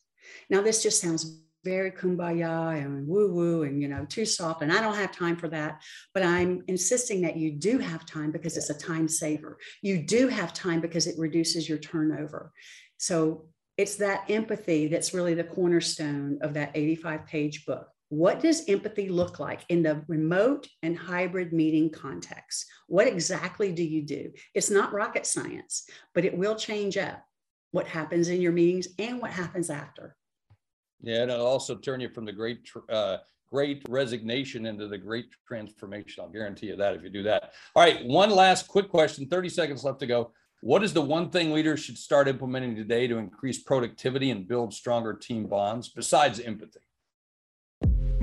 Now, 0.51 0.61
this 0.61 0.83
just 0.83 1.01
sounds 1.01 1.41
very 1.67 1.91
kumbaya 1.91 2.81
and 2.81 3.09
woo 3.09 3.33
woo 3.35 3.65
and 3.65 3.83
you 3.83 3.89
know 3.89 4.07
too 4.09 4.25
soft 4.25 4.63
and 4.63 4.73
i 4.73 4.81
don't 4.81 4.95
have 4.95 5.11
time 5.11 5.37
for 5.37 5.49
that. 5.49 5.83
But 6.15 6.23
i'm 6.23 6.63
insisting 6.69 7.21
that 7.23 7.37
you 7.37 7.51
do 7.51 7.79
have 7.79 8.07
time 8.07 8.31
because 8.31 8.57
it's 8.57 8.71
a 8.71 8.79
time 8.91 9.09
saver. 9.09 9.59
You 9.83 9.97
do 9.99 10.29
have 10.29 10.53
time 10.53 10.81
because 10.81 11.07
it 11.07 11.19
reduces 11.19 11.69
your 11.69 11.79
turnover. 11.79 12.53
So 12.99 13.49
it's 13.77 13.97
that 13.97 14.31
empathy 14.31 14.87
that's 14.87 15.13
really 15.13 15.35
the 15.35 15.45
cornerstone 15.45 16.39
of 16.41 16.55
that 16.55 16.71
85 16.75 17.27
page 17.27 17.67
book. 17.67 17.89
What 18.09 18.41
does 18.41 18.69
empathy 18.69 19.09
look 19.09 19.41
like 19.41 19.63
in 19.69 19.83
the 19.83 20.05
remote 20.07 20.69
and 20.83 20.97
hybrid 20.97 21.53
meeting 21.53 21.91
context? 21.91 22.65
What 22.87 23.09
exactly 23.09 23.73
do 23.73 23.83
you 23.83 24.03
do? 24.03 24.33
It's 24.55 24.71
not 24.71 24.93
rocket 24.93 25.27
science 25.27 25.89
but 26.15 26.25
it 26.25 26.39
will 26.39 26.55
change 26.55 26.97
up 26.97 27.23
what 27.73 27.87
happens 27.87 28.29
in 28.29 28.41
your 28.41 28.53
meetings 28.53 28.89
and 28.99 29.21
what 29.21 29.33
happens 29.33 29.69
after 29.69 30.16
yeah, 31.01 31.23
and 31.23 31.31
it'll 31.31 31.47
also 31.47 31.75
turn 31.77 32.01
you 32.01 32.09
from 32.09 32.25
the 32.25 32.33
great 32.33 32.69
uh, 32.89 33.19
great 33.51 33.83
resignation 33.89 34.67
into 34.67 34.89
the 34.89 34.99
great 34.99 35.27
transformation. 35.47 36.23
I'll 36.23 36.31
guarantee 36.31 36.67
you 36.67 36.77
that 36.77 36.95
if 36.95 37.03
you 37.03 37.11
do 37.11 37.23
that. 37.25 37.53
All 37.75 37.83
right, 37.83 38.05
one 38.05 38.31
last 38.31 38.67
quick 38.69 38.89
question. 38.89 39.29
30 39.29 39.49
seconds 39.49 39.85
left 39.85 40.01
to 40.01 40.07
go. 40.07 40.33
What 40.63 40.83
is 40.83 40.93
the 40.93 41.03
one 41.03 41.31
thing 41.31 41.53
leaders 41.53 41.81
should 41.81 41.99
start 41.99 42.29
implementing 42.29 42.75
today 42.75 43.07
to 43.07 43.19
increase 43.19 43.63
productivity 43.63 44.31
and 44.31 44.49
build 44.49 44.75
stronger 44.75 45.15
team 45.15 45.47
bonds 45.47 45.89
besides 45.89 46.41
empathy? 46.41 46.81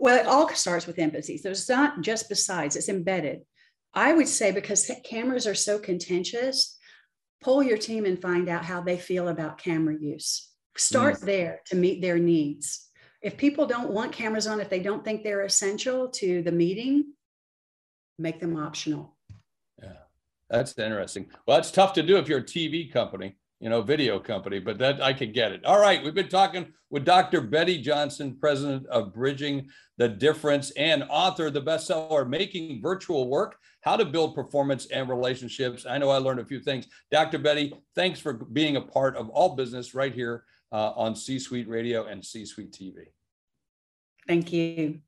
Well, 0.00 0.18
it 0.18 0.26
all 0.26 0.48
starts 0.48 0.86
with 0.86 0.98
empathy. 0.98 1.36
So 1.36 1.50
it's 1.50 1.68
not 1.68 2.00
just 2.00 2.30
besides, 2.30 2.74
it's 2.74 2.88
embedded. 2.88 3.42
I 3.92 4.14
would 4.14 4.28
say 4.28 4.50
because 4.50 4.90
cameras 5.04 5.46
are 5.46 5.54
so 5.54 5.78
contentious, 5.78 6.78
pull 7.42 7.62
your 7.62 7.76
team 7.76 8.06
and 8.06 8.20
find 8.20 8.48
out 8.48 8.64
how 8.64 8.80
they 8.80 8.96
feel 8.96 9.28
about 9.28 9.58
camera 9.58 9.94
use. 10.00 10.48
Start 10.74 11.16
mm. 11.16 11.26
there 11.26 11.60
to 11.66 11.76
meet 11.76 12.00
their 12.00 12.18
needs. 12.18 12.88
If 13.20 13.36
people 13.36 13.66
don't 13.66 13.90
want 13.90 14.12
cameras 14.12 14.46
on, 14.46 14.58
if 14.60 14.70
they 14.70 14.80
don't 14.80 15.04
think 15.04 15.22
they're 15.22 15.42
essential 15.42 16.08
to 16.12 16.42
the 16.42 16.52
meeting, 16.52 17.12
make 18.18 18.40
them 18.40 18.56
optional. 18.56 19.18
Yeah, 19.82 19.98
that's 20.48 20.78
interesting. 20.78 21.26
Well, 21.46 21.58
it's 21.58 21.70
tough 21.70 21.92
to 21.94 22.02
do 22.02 22.16
if 22.16 22.26
you're 22.26 22.38
a 22.38 22.42
TV 22.42 22.90
company 22.90 23.36
you 23.60 23.68
know, 23.68 23.82
video 23.82 24.18
company, 24.18 24.58
but 24.58 24.78
that 24.78 25.02
I 25.02 25.12
could 25.12 25.34
get 25.34 25.52
it. 25.52 25.64
All 25.64 25.80
right. 25.80 26.02
We've 26.02 26.14
been 26.14 26.28
talking 26.28 26.72
with 26.88 27.04
Dr. 27.04 27.42
Betty 27.42 27.80
Johnson, 27.80 28.36
president 28.40 28.86
of 28.86 29.12
Bridging 29.12 29.68
the 29.98 30.08
Difference 30.08 30.70
and 30.72 31.04
author 31.10 31.46
of 31.46 31.52
the 31.52 31.62
bestseller, 31.62 32.26
Making 32.26 32.80
Virtual 32.80 33.28
Work 33.28 33.56
How 33.82 33.96
to 33.96 34.06
Build 34.06 34.34
Performance 34.34 34.86
and 34.86 35.08
Relationships. 35.08 35.84
I 35.88 35.98
know 35.98 36.08
I 36.08 36.16
learned 36.16 36.40
a 36.40 36.44
few 36.44 36.60
things. 36.60 36.86
Dr. 37.10 37.38
Betty, 37.38 37.72
thanks 37.94 38.18
for 38.18 38.32
being 38.32 38.76
a 38.76 38.80
part 38.80 39.16
of 39.16 39.28
all 39.28 39.54
business 39.54 39.94
right 39.94 40.14
here 40.14 40.44
uh, 40.72 40.92
on 40.96 41.14
C 41.14 41.38
Suite 41.38 41.68
Radio 41.68 42.06
and 42.06 42.24
C 42.24 42.46
Suite 42.46 42.72
TV. 42.72 43.08
Thank 44.26 44.52
you. 44.52 45.00